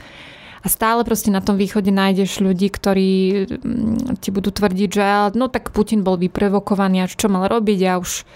A 0.59 0.66
stále 0.66 1.07
proste 1.07 1.31
na 1.31 1.38
tom 1.38 1.55
východe 1.55 1.94
nájdeš 1.94 2.42
ľudí, 2.42 2.66
ktorí 2.66 3.11
mm, 3.46 4.18
ti 4.18 4.35
budú 4.35 4.51
tvrdiť, 4.51 4.88
že 4.90 5.03
no 5.38 5.46
tak 5.46 5.70
Putin 5.70 6.03
bol 6.03 6.18
vyprovokovaný 6.18 7.07
a 7.07 7.11
čo 7.11 7.31
mal 7.31 7.46
robiť 7.46 7.81
a 7.87 8.03
už 8.03 8.27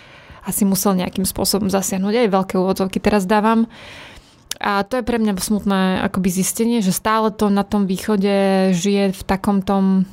asi 0.47 0.63
musel 0.63 0.99
nejakým 0.99 1.27
spôsobom 1.27 1.67
zasiahnuť. 1.71 2.15
Aj 2.15 2.35
veľké 2.35 2.55
úvodzovky 2.59 3.03
teraz 3.03 3.27
dávam. 3.27 3.67
A 4.63 4.87
to 4.87 5.03
je 5.03 5.07
pre 5.07 5.19
mňa 5.19 5.35
smutné 5.39 6.07
akoby 6.07 6.31
zistenie, 6.31 6.79
že 6.79 6.95
stále 6.95 7.35
to 7.35 7.51
na 7.51 7.67
tom 7.67 7.91
východe 7.91 8.71
žije 8.71 9.11
v 9.11 9.23
takom 9.27 9.59
tom 9.59 10.07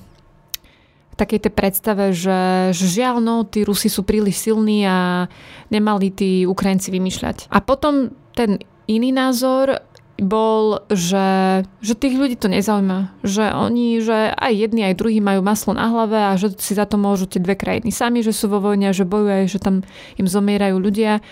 takej 1.19 1.39
tej 1.43 1.53
predstave, 1.53 2.15
že, 2.15 2.71
že 2.71 2.85
žiaľ, 2.87 3.19
no, 3.19 3.43
tí 3.43 3.67
Rusi 3.67 3.91
sú 3.91 4.07
príliš 4.07 4.47
silní 4.47 4.87
a 4.87 5.27
nemali 5.67 6.07
tí 6.15 6.47
Ukrajinci 6.47 6.95
vymýšľať. 6.95 7.51
A 7.51 7.59
potom 7.59 8.15
ten 8.31 8.63
iný 8.87 9.11
názor 9.11 9.83
bol, 10.19 10.83
že, 10.91 11.63
že 11.79 11.93
tých 11.95 12.15
ľudí 12.19 12.35
to 12.35 12.51
nezaujíma. 12.51 13.23
Že 13.23 13.45
oni, 13.55 14.03
že 14.03 14.35
aj 14.35 14.53
jedni, 14.53 14.81
aj 14.87 14.99
druhí 14.99 15.19
majú 15.23 15.39
maslo 15.39 15.71
na 15.75 15.87
hlave 15.87 16.19
a 16.19 16.35
že 16.35 16.55
si 16.59 16.75
za 16.75 16.83
to 16.83 16.99
môžu 16.99 17.25
tie 17.25 17.39
dve 17.39 17.55
krajiny 17.55 17.89
sami, 17.89 18.19
že 18.19 18.35
sú 18.35 18.51
vo 18.51 18.59
vojne 18.59 18.91
že 18.91 19.07
bojujú, 19.07 19.47
že 19.47 19.59
tam 19.59 19.87
im 20.19 20.27
zomierajú 20.27 20.75
ľudia. 20.75 21.23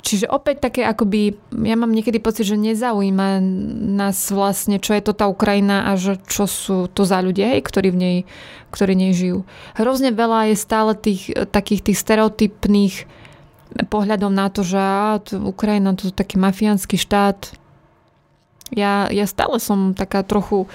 Čiže 0.00 0.32
opäť 0.32 0.64
také 0.64 0.82
akoby, 0.88 1.36
ja 1.64 1.76
mám 1.76 1.92
niekedy 1.92 2.18
pocit, 2.24 2.48
že 2.48 2.56
nezaujíma 2.56 3.40
nás 4.00 4.32
vlastne, 4.32 4.80
čo 4.80 4.96
je 4.96 5.02
to 5.04 5.12
tá 5.12 5.28
Ukrajina 5.28 5.92
a 5.92 6.00
že 6.00 6.16
čo 6.24 6.48
sú 6.48 6.88
to 6.88 7.04
za 7.04 7.20
ľudia, 7.20 7.52
hej, 7.52 7.60
ktorí 7.60 7.92
v 7.92 7.98
nej, 8.00 8.16
ktorí 8.72 8.96
nej 8.96 9.12
žijú. 9.12 9.44
Hrozne 9.76 10.16
veľa 10.16 10.52
je 10.52 10.56
stále 10.56 10.96
tých 10.96 11.28
takých 11.52 11.92
tých 11.92 11.98
stereotypných 12.00 12.94
pohľadom 13.92 14.32
na 14.32 14.48
to, 14.48 14.64
že 14.64 14.80
á, 14.80 15.20
to 15.22 15.38
Ukrajina 15.38 15.94
to 15.94 16.10
je 16.10 16.14
taký 16.16 16.40
mafiánsky 16.40 16.98
štát, 16.98 17.60
ja, 18.70 19.10
ja 19.10 19.26
stále 19.26 19.58
som 19.58 19.98
taká 19.98 20.22
trochu 20.22 20.66
e, 20.66 20.68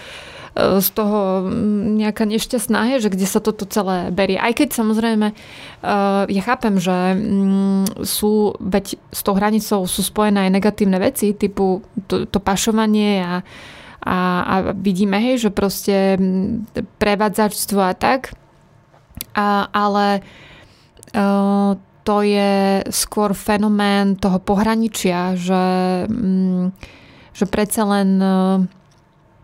z 0.55 0.89
toho 0.95 1.51
nejaká 1.99 2.23
nešťastná, 2.23 2.95
hej, 2.95 3.03
že 3.03 3.11
kde 3.11 3.27
sa 3.27 3.43
toto 3.43 3.67
celé 3.67 4.07
berie. 4.15 4.39
Aj 4.39 4.55
keď 4.55 4.71
samozrejme 4.71 5.27
e, 5.31 5.35
ja 6.31 6.41
chápem, 6.47 6.79
že 6.79 6.95
mm, 6.95 8.07
sú, 8.07 8.55
veď 8.63 8.95
s 9.11 9.19
tou 9.19 9.35
hranicou 9.35 9.83
sú 9.83 9.99
spojené 9.99 10.47
aj 10.47 10.55
negatívne 10.55 10.95
veci, 11.03 11.35
typu 11.35 11.83
to, 12.07 12.23
to 12.23 12.39
pašovanie 12.39 13.19
a, 13.19 13.43
a, 13.99 14.17
a 14.47 14.55
vidíme, 14.71 15.19
hej, 15.19 15.43
že 15.43 15.51
proste 15.51 16.15
prevádzačstvo 17.03 17.79
a 17.83 17.91
tak. 17.91 18.31
A, 19.35 19.67
ale 19.75 20.23
uh, 21.11 21.75
to 22.07 22.15
je 22.23 22.79
skôr 22.95 23.35
fenomén 23.35 24.15
toho 24.15 24.39
pohraničia, 24.39 25.35
že 25.35 25.63
mm, 26.07 26.71
že 27.35 27.43
predsa 27.51 27.83
len 27.83 28.15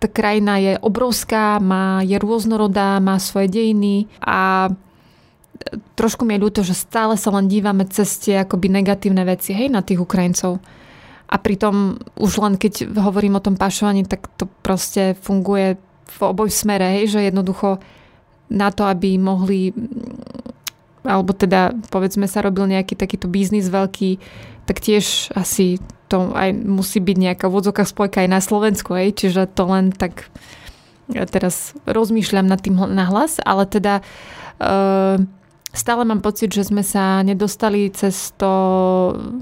tá 0.01 0.09
krajina 0.09 0.57
je 0.57 0.73
obrovská, 0.81 1.61
má, 1.61 2.01
je 2.01 2.17
rôznorodá, 2.17 2.97
má 2.97 3.21
svoje 3.21 3.53
dejiny 3.53 4.09
a 4.17 4.73
trošku 5.93 6.25
mi 6.25 6.33
je 6.33 6.43
ľúto, 6.43 6.61
že 6.65 6.73
stále 6.73 7.13
sa 7.21 7.29
len 7.29 7.45
dívame 7.45 7.85
cez 7.85 8.17
tie 8.17 8.41
akoby 8.41 8.81
negatívne 8.81 9.21
veci, 9.21 9.53
hej, 9.53 9.69
na 9.69 9.85
tých 9.85 10.01
Ukrajincov. 10.01 10.57
A 11.31 11.35
pritom 11.37 12.01
už 12.17 12.41
len 12.41 12.57
keď 12.57 12.97
hovorím 12.97 13.37
o 13.37 13.45
tom 13.45 13.53
pašovaní, 13.53 14.09
tak 14.09 14.25
to 14.41 14.49
proste 14.65 15.13
funguje 15.21 15.77
v 16.17 16.19
oboj 16.25 16.49
smere, 16.49 16.97
hej, 16.97 17.13
že 17.13 17.29
jednoducho 17.29 17.77
na 18.49 18.73
to, 18.73 18.89
aby 18.89 19.21
mohli 19.21 19.69
alebo 21.01 21.33
teda 21.33 21.73
povedzme 21.89 22.29
sa 22.29 22.45
robil 22.45 22.69
nejaký 22.69 22.93
takýto 22.93 23.25
biznis 23.25 23.73
veľký, 23.73 24.21
tak 24.69 24.77
tiež 24.77 25.33
asi 25.33 25.81
to 26.11 26.35
aj 26.35 26.51
musí 26.51 26.99
byť 26.99 27.17
nejaká 27.17 27.47
vodzovka 27.47 27.87
spojka 27.87 28.27
aj 28.27 28.29
na 28.29 28.41
Slovensku, 28.43 28.91
aj, 28.91 29.15
čiže 29.15 29.47
to 29.47 29.63
len 29.71 29.95
tak 29.95 30.27
ja 31.11 31.23
teraz 31.23 31.71
rozmýšľam 31.87 32.47
nad 32.47 32.59
tým 32.59 32.75
nahlas, 32.75 33.39
ale 33.43 33.63
teda 33.67 33.99
e, 33.99 34.03
stále 35.71 36.03
mám 36.03 36.19
pocit, 36.19 36.51
že 36.51 36.67
sme 36.67 36.83
sa 36.83 37.23
nedostali 37.23 37.87
cez 37.91 38.35
to 38.35 38.51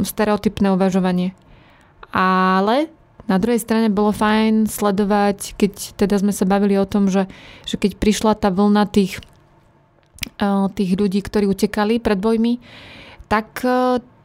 stereotypné 0.01 0.73
uvažovanie. 0.73 1.33
Ale 2.09 2.89
na 3.29 3.37
druhej 3.37 3.61
strane 3.61 3.93
bolo 3.93 4.09
fajn 4.09 4.65
sledovať, 4.65 5.53
keď 5.61 5.73
teda 5.93 6.17
sme 6.17 6.33
sa 6.33 6.49
bavili 6.49 6.73
o 6.81 6.89
tom, 6.89 7.05
že, 7.05 7.29
že 7.69 7.77
keď 7.77 8.01
prišla 8.01 8.33
tá 8.33 8.49
vlna 8.49 8.89
tých 8.89 9.21
tých 10.75 10.91
ľudí, 10.99 11.23
ktorí 11.23 11.47
utekali 11.47 12.03
pred 12.03 12.19
bojmi, 12.19 12.59
tak 13.31 13.63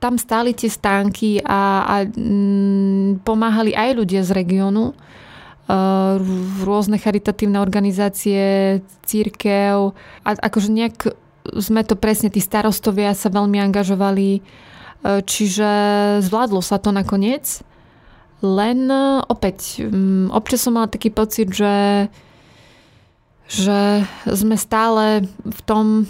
tam 0.04 0.20
stáli 0.20 0.52
tie 0.52 0.68
stánky 0.68 1.40
a, 1.40 1.88
a 1.88 1.94
mm, 2.04 3.24
pomáhali 3.24 3.72
aj 3.72 3.90
ľudia 3.96 4.20
z 4.20 4.36
regiónu. 4.36 4.92
Rôzne 6.60 7.00
charitatívne 7.00 7.56
organizácie, 7.56 8.84
církev. 9.08 9.96
A 10.20 10.28
akože 10.36 10.68
nejak 10.68 11.16
sme 11.56 11.80
to 11.88 11.96
presne, 11.96 12.28
tí 12.28 12.44
starostovia 12.44 13.16
sa 13.16 13.32
veľmi 13.32 13.56
angažovali, 13.64 14.44
čiže 15.24 15.70
zvládlo 16.20 16.60
sa 16.60 16.76
to 16.76 16.92
nakoniec. 16.92 17.64
Len 18.44 18.92
opäť, 19.24 19.80
občas 20.36 20.68
som 20.68 20.76
mala 20.76 20.92
taký 20.92 21.08
pocit, 21.08 21.48
že, 21.48 22.12
že 23.48 24.04
sme 24.28 24.60
stále 24.60 25.24
v 25.40 25.60
tom, 25.64 26.04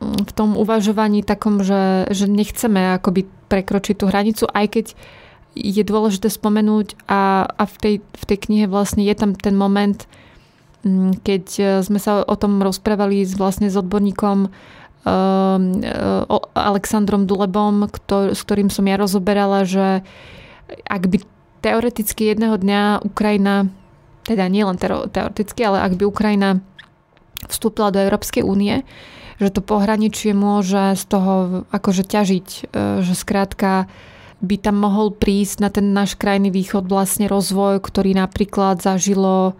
v 0.00 0.30
tom 0.36 0.60
uvažovaní 0.60 1.24
takom, 1.24 1.64
že, 1.64 2.06
že 2.12 2.28
nechceme 2.28 3.00
akoby 3.00 3.24
prekročiť 3.48 3.94
tú 3.96 4.04
hranicu, 4.10 4.44
aj 4.52 4.66
keď 4.68 4.86
je 5.56 5.82
dôležité 5.82 6.28
spomenúť 6.28 7.08
a, 7.08 7.48
a 7.48 7.64
v, 7.64 7.76
tej, 7.80 7.94
v 8.04 8.24
tej 8.28 8.38
knihe 8.44 8.66
vlastne 8.68 9.00
je 9.00 9.16
tam 9.16 9.32
ten 9.32 9.56
moment, 9.56 9.96
mm, 10.84 11.24
keď 11.24 11.44
e, 11.56 11.64
sme 11.80 11.96
sa 11.96 12.20
o 12.20 12.36
tom 12.36 12.60
rozprávali 12.60 13.24
s, 13.24 13.40
vlastne 13.40 13.72
s 13.72 13.76
odborníkom 13.80 14.52
um, 15.06 15.62
Alexandrom 16.52 17.24
Dulebom, 17.24 17.88
ktor, 17.88 18.36
s 18.36 18.44
ktorým 18.44 18.68
som 18.68 18.84
ja 18.84 19.00
rozoberala, 19.00 19.64
že 19.64 20.04
ak 20.84 21.02
by 21.08 21.24
teoreticky 21.64 22.36
jedného 22.36 22.60
dňa 22.60 23.06
Ukrajina, 23.06 23.72
teda 24.28 24.44
nie 24.52 24.66
len 24.66 24.76
teoreticky, 25.08 25.64
ale 25.64 25.80
ak 25.80 25.96
by 25.96 26.04
Ukrajina 26.04 26.60
vstúpila 27.48 27.94
do 27.94 28.02
Európskej 28.02 28.42
únie, 28.42 28.82
že 29.36 29.52
to 29.52 29.60
pohraničie 29.60 30.32
môže 30.32 30.96
z 30.96 31.04
toho 31.08 31.64
akože 31.68 32.04
ťažiť, 32.08 32.46
že 33.04 33.14
skrátka 33.14 33.84
by 34.40 34.56
tam 34.60 34.76
mohol 34.80 35.16
prísť 35.16 35.56
na 35.64 35.68
ten 35.72 35.92
náš 35.96 36.16
krajný 36.16 36.52
východ 36.52 36.84
vlastne 36.88 37.24
rozvoj, 37.28 37.80
ktorý 37.80 38.16
napríklad 38.16 38.84
zažilo 38.84 39.56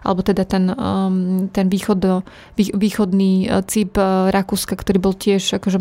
alebo 0.00 0.24
teda 0.24 0.48
ten, 0.48 0.72
um, 0.72 1.52
ten 1.52 1.68
východ, 1.68 2.24
vý, 2.56 2.72
východný 2.72 3.52
uh, 3.52 3.60
cíp 3.60 4.00
uh, 4.00 4.32
Rakúska, 4.32 4.72
ktorý 4.72 4.96
bol 4.96 5.12
tiež 5.12 5.60
akože 5.60 5.76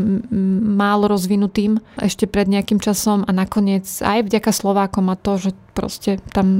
málo 0.75 1.07
rozvinutým 1.07 1.79
ešte 1.95 2.27
pred 2.27 2.51
nejakým 2.51 2.83
časom. 2.83 3.23
A 3.23 3.31
nakoniec 3.31 3.87
aj 4.03 4.27
vďaka 4.27 4.51
Slovákom 4.51 5.07
a 5.07 5.15
to, 5.15 5.39
že 5.39 5.51
proste 5.71 6.19
tam 6.35 6.51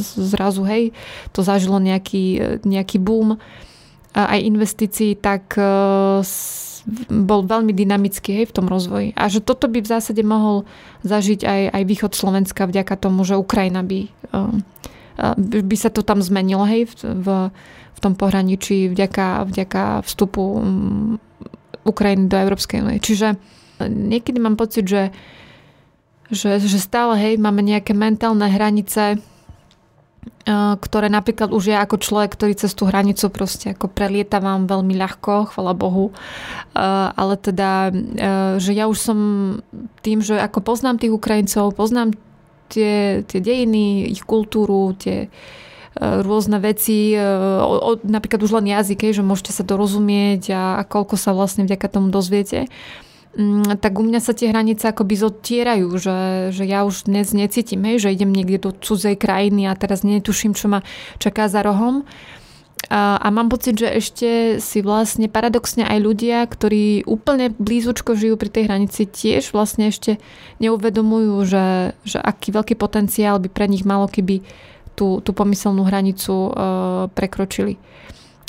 zrazu 0.00 0.64
hej, 0.64 0.96
to 1.36 1.44
zažilo 1.44 1.76
nejaký, 1.76 2.56
nejaký 2.64 2.96
boom 2.96 3.36
aj 4.14 4.40
investícií, 4.42 5.14
tak 5.18 5.54
uh, 5.54 6.20
bol 7.08 7.44
veľmi 7.44 7.72
dynamický 7.76 8.42
hej, 8.42 8.46
v 8.50 8.56
tom 8.56 8.66
rozvoji. 8.66 9.12
A 9.14 9.28
že 9.28 9.44
toto 9.44 9.68
by 9.68 9.84
v 9.84 9.90
zásade 9.90 10.22
mohol 10.24 10.64
zažiť 11.04 11.40
aj, 11.44 11.62
aj 11.76 11.82
východ 11.84 12.12
Slovenska 12.16 12.66
vďaka 12.66 12.94
tomu, 12.96 13.22
že 13.22 13.36
Ukrajina 13.36 13.84
by, 13.84 14.08
um, 14.32 14.64
by 15.44 15.76
sa 15.76 15.92
to 15.92 16.00
tam 16.00 16.24
zmenilo 16.24 16.64
hej, 16.64 16.88
v, 17.02 17.26
v 17.94 17.98
tom 18.00 18.16
pohraničí 18.16 18.88
vďaka, 18.90 19.46
vďaka 19.46 20.02
vstupu 20.08 20.42
um, 20.42 21.20
Ukrajiny 21.84 22.28
do 22.28 22.36
Európskej 22.36 22.84
únie. 22.84 23.00
Čiže 23.00 23.36
niekedy 23.88 24.40
mám 24.40 24.60
pocit, 24.60 24.84
že, 24.84 25.12
že, 26.28 26.60
že 26.60 26.78
stále 26.80 27.16
hej, 27.16 27.34
máme 27.40 27.64
nejaké 27.64 27.96
mentálne 27.96 28.48
hranice, 28.48 29.20
ktoré 30.80 31.08
napríklad 31.08 31.48
už 31.52 31.72
ja 31.72 31.84
ako 31.84 31.96
človek, 32.00 32.36
ktorý 32.36 32.52
cez 32.58 32.76
tú 32.76 32.84
hranicu 32.88 33.32
proste 33.32 33.72
ako 33.72 33.88
prelietavam 33.88 34.68
veľmi 34.68 34.96
ľahko, 34.98 35.52
chvala 35.52 35.72
Bohu, 35.72 36.12
ale 37.16 37.34
teda, 37.40 37.88
že 38.60 38.72
ja 38.76 38.84
už 38.84 38.98
som 39.00 39.18
tým, 40.04 40.20
že 40.20 40.36
ako 40.36 40.60
poznám 40.60 41.00
tých 41.00 41.14
Ukrajincov, 41.14 41.72
poznám 41.72 42.16
tie, 42.68 43.24
tie 43.24 43.40
dejiny, 43.40 44.12
ich 44.12 44.24
kultúru, 44.24 44.92
tie 44.96 45.32
rôzne 46.00 46.60
veci, 46.62 47.16
napríklad 48.04 48.40
už 48.40 48.60
len 48.60 48.72
jazyk, 48.72 49.12
že 49.12 49.26
môžete 49.26 49.52
sa 49.56 49.64
dorozumieť 49.64 50.42
a 50.52 50.62
koľko 50.84 51.16
sa 51.16 51.32
vlastne 51.32 51.64
vďaka 51.64 51.86
tomu 51.88 52.08
dozviete. 52.12 52.68
Mm, 53.30 53.78
tak 53.78 53.94
u 53.94 54.02
mňa 54.02 54.18
sa 54.18 54.34
tie 54.34 54.50
hranice 54.50 54.90
akoby 54.90 55.14
zotierajú, 55.14 55.86
že, 56.02 56.50
že 56.50 56.66
ja 56.66 56.82
už 56.82 57.06
dnes 57.06 57.30
necítim, 57.30 57.78
hej, 57.86 58.02
že 58.02 58.10
idem 58.10 58.34
niekde 58.34 58.58
do 58.58 58.70
cudzej 58.74 59.14
krajiny 59.14 59.70
a 59.70 59.78
teraz 59.78 60.02
netuším, 60.02 60.58
čo 60.58 60.66
ma 60.66 60.82
čaká 61.22 61.46
za 61.46 61.62
rohom. 61.62 62.02
A, 62.90 63.22
a 63.22 63.28
mám 63.30 63.46
pocit, 63.46 63.78
že 63.78 63.86
ešte 63.86 64.28
si 64.58 64.82
vlastne 64.82 65.30
paradoxne 65.30 65.86
aj 65.86 65.98
ľudia, 66.02 66.42
ktorí 66.42 67.06
úplne 67.06 67.54
blízučko 67.54 68.18
žijú 68.18 68.34
pri 68.34 68.50
tej 68.50 68.66
hranici, 68.66 69.06
tiež 69.06 69.54
vlastne 69.54 69.94
ešte 69.94 70.18
neuvedomujú, 70.58 71.34
že, 71.46 71.94
že 72.02 72.18
aký 72.18 72.50
veľký 72.50 72.74
potenciál 72.74 73.38
by 73.38 73.46
pre 73.46 73.70
nich 73.70 73.86
malo, 73.86 74.10
keby 74.10 74.42
tú, 74.98 75.22
tú 75.22 75.30
pomyselnú 75.30 75.86
hranicu 75.86 76.50
uh, 76.50 77.06
prekročili. 77.14 77.78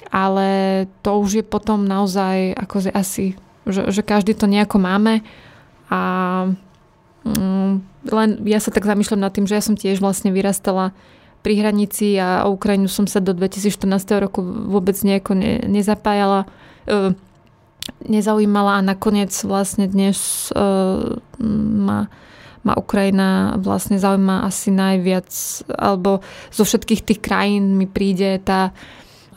Ale 0.09 0.89
to 1.05 1.21
už 1.21 1.29
je 1.39 1.45
potom 1.45 1.85
naozaj 1.85 2.57
ako 2.57 2.89
asi 2.97 3.37
že, 3.65 3.93
že 3.93 4.01
každý 4.01 4.33
to 4.33 4.49
nejako 4.49 4.81
máme. 4.81 5.21
A 5.91 6.01
mm, 7.27 7.73
len 8.09 8.29
ja 8.47 8.59
sa 8.63 8.73
tak 8.73 8.87
zamýšľam 8.87 9.21
nad 9.21 9.33
tým, 9.33 9.45
že 9.45 9.57
ja 9.59 9.63
som 9.63 9.77
tiež 9.77 10.01
vlastne 10.01 10.33
vyrastala 10.33 10.95
pri 11.41 11.57
hranici 11.57 12.17
a 12.21 12.45
o 12.45 12.53
Ukrajinu 12.53 12.85
som 12.85 13.09
sa 13.09 13.17
do 13.17 13.33
2014 13.33 13.89
roku 14.21 14.45
vôbec 14.45 14.93
nejako 15.01 15.33
ne, 15.33 15.57
nezapájala, 15.65 16.45
e, 16.85 17.17
nezaujímala 18.05 18.77
a 18.77 18.85
nakoniec 18.85 19.33
vlastne 19.41 19.89
dnes 19.89 20.49
e, 20.53 20.61
ma, 21.41 21.99
ma 22.61 22.73
Ukrajina 22.77 23.57
vlastne 23.57 23.97
zaujíma 23.97 24.45
asi 24.45 24.69
najviac, 24.69 25.29
alebo 25.73 26.21
zo 26.53 26.61
všetkých 26.61 27.01
tých 27.01 27.19
krajín 27.25 27.73
mi 27.73 27.89
príde 27.89 28.37
tá 28.45 28.69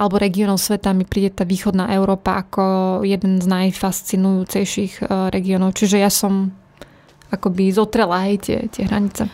alebo 0.04 0.20
regiónov 0.20 0.60
sveta 0.60 0.92
mi 0.92 1.08
príde 1.08 1.32
tá 1.32 1.48
východná 1.48 1.88
Európa 1.96 2.44
ako 2.44 3.00
jeden 3.08 3.40
z 3.40 3.48
najfascinujúcejších 3.48 5.00
e, 5.00 5.32
regiónov. 5.32 5.72
Čiže 5.72 5.96
ja 5.96 6.12
som 6.12 6.52
akoby 7.32 7.72
zotrela 7.72 8.28
hej, 8.28 8.36
tie, 8.44 8.58
tie 8.68 8.84
hranice. 8.84 9.32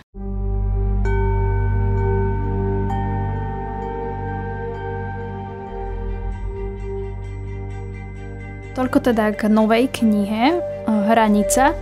Toľko 8.78 8.98
teda 9.02 9.34
k 9.34 9.50
novej 9.50 9.90
knihe 9.90 10.54
e, 10.54 10.58
Hranica. 10.86 11.74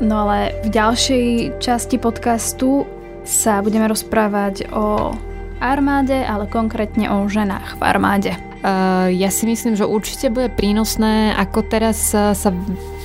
No 0.00 0.24
ale 0.24 0.56
v 0.64 0.72
ďalšej 0.72 1.26
časti 1.60 2.00
podcastu 2.00 2.88
sa 3.20 3.60
budeme 3.60 3.84
rozprávať 3.84 4.72
o 4.72 5.12
armáde, 5.60 6.16
ale 6.24 6.48
konkrétne 6.48 7.12
o 7.12 7.28
ženách 7.28 7.76
v 7.78 7.82
armáde. 7.84 8.32
Uh, 8.60 9.08
ja 9.08 9.32
si 9.32 9.48
myslím, 9.48 9.72
že 9.72 9.88
určite 9.88 10.28
bude 10.28 10.52
prínosné, 10.52 11.32
ako 11.32 11.64
teraz 11.64 12.12
sa 12.12 12.50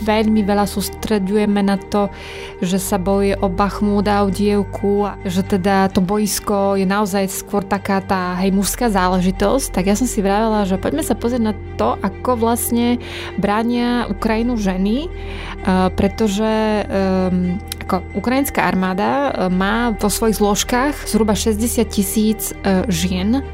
veľmi 0.04 0.44
veľa 0.44 0.68
sústredujeme 0.68 1.64
na 1.64 1.80
to, 1.80 2.12
že 2.60 2.76
sa 2.76 3.00
bojuje 3.00 3.40
o 3.40 3.48
Bachmúd 3.48 4.04
a 4.12 4.28
o 4.28 4.28
dievku, 4.28 5.08
že 5.24 5.48
teda 5.48 5.88
to 5.96 6.04
boisko 6.04 6.76
je 6.76 6.84
naozaj 6.84 7.32
skôr 7.32 7.64
taká 7.64 8.04
tá 8.04 8.36
hej 8.44 8.52
mužská 8.52 8.92
záležitosť, 8.92 9.72
tak 9.72 9.88
ja 9.88 9.96
som 9.96 10.04
si 10.04 10.20
vravela, 10.20 10.68
že 10.68 10.76
poďme 10.76 11.08
sa 11.08 11.16
pozrieť 11.16 11.44
na 11.48 11.56
to, 11.80 11.96
ako 12.04 12.36
vlastne 12.36 13.00
bránia 13.40 14.12
Ukrajinu 14.12 14.60
ženy, 14.60 15.08
uh, 15.08 15.88
pretože 15.96 16.84
um, 16.84 17.56
ako 17.86 18.02
ukrajinská 18.18 18.66
armáda 18.66 19.30
e, 19.30 19.54
má 19.54 19.94
vo 19.94 20.10
svojich 20.10 20.42
zložkách 20.42 21.06
zhruba 21.06 21.38
60 21.38 21.86
tisíc 21.86 22.50
e, 22.50 22.82
žien, 22.90 23.46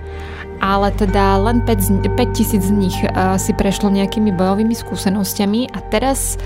ale 0.64 0.88
teda 0.96 1.36
len 1.44 1.60
5, 1.68 2.08
5 2.08 2.32
tisíc 2.32 2.64
z 2.64 2.72
nich 2.72 2.96
e, 3.04 3.12
si 3.36 3.52
prešlo 3.52 3.92
nejakými 3.92 4.32
bojovými 4.32 4.72
skúsenostiami. 4.72 5.76
A 5.76 5.84
teraz 5.92 6.40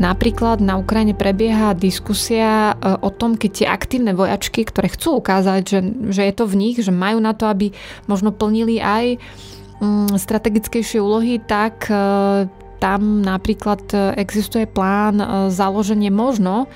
napríklad 0.00 0.64
na 0.64 0.80
Ukrajine 0.80 1.12
prebieha 1.12 1.76
diskusia 1.76 2.72
o 2.80 3.12
tom, 3.12 3.36
keď 3.36 3.50
tie 3.52 3.66
aktívne 3.68 4.16
vojačky, 4.16 4.64
ktoré 4.64 4.88
chcú 4.88 5.20
ukázať, 5.20 5.62
že, 5.68 5.80
že 6.08 6.22
je 6.24 6.32
to 6.32 6.44
v 6.48 6.54
nich, 6.56 6.76
že 6.80 6.92
majú 6.92 7.20
na 7.20 7.36
to, 7.36 7.52
aby 7.52 7.76
možno 8.08 8.32
plnili 8.32 8.80
aj 8.80 9.20
mm, 9.84 10.16
strategickejšie 10.16 11.00
úlohy, 11.00 11.40
tak 11.40 11.88
tam 12.78 13.24
napríklad 13.24 13.82
e, 13.92 13.96
existuje 14.20 14.68
plán 14.68 15.18
e, 15.18 15.26
založenie 15.50 16.12
možno 16.12 16.66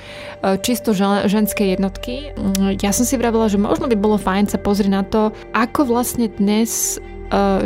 e, 0.40 0.56
čisto 0.60 0.96
ženskej 0.96 1.76
jednotky. 1.76 2.32
Mm, 2.34 2.80
ja 2.80 2.90
som 2.90 3.04
si 3.04 3.20
vravila, 3.20 3.46
že 3.46 3.60
možno 3.60 3.86
by 3.86 3.96
bolo 3.96 4.16
fajn 4.16 4.50
sa 4.50 4.58
pozrieť 4.58 4.90
na 4.90 5.02
to, 5.04 5.30
ako 5.52 5.86
vlastne 5.86 6.28
dnes 6.28 6.98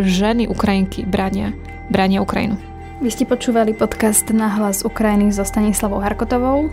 ženy 0.05 0.44
Ukrajinky 0.44 1.09
brania, 1.09 1.57
brania 1.88 2.20
Ukrajinu. 2.20 2.61
Vy 3.01 3.09
ste 3.09 3.25
počúvali 3.25 3.73
podcast 3.73 4.29
na 4.29 4.53
hlas 4.61 4.85
Ukrajiny 4.85 5.33
so 5.33 5.40
Stanislavou 5.40 6.05
Harkotovou. 6.05 6.68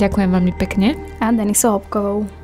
Ďakujem 0.00 0.32
veľmi 0.32 0.52
pekne. 0.56 0.96
A 1.20 1.28
Denisou 1.28 1.76
Hopkovou. 1.76 2.41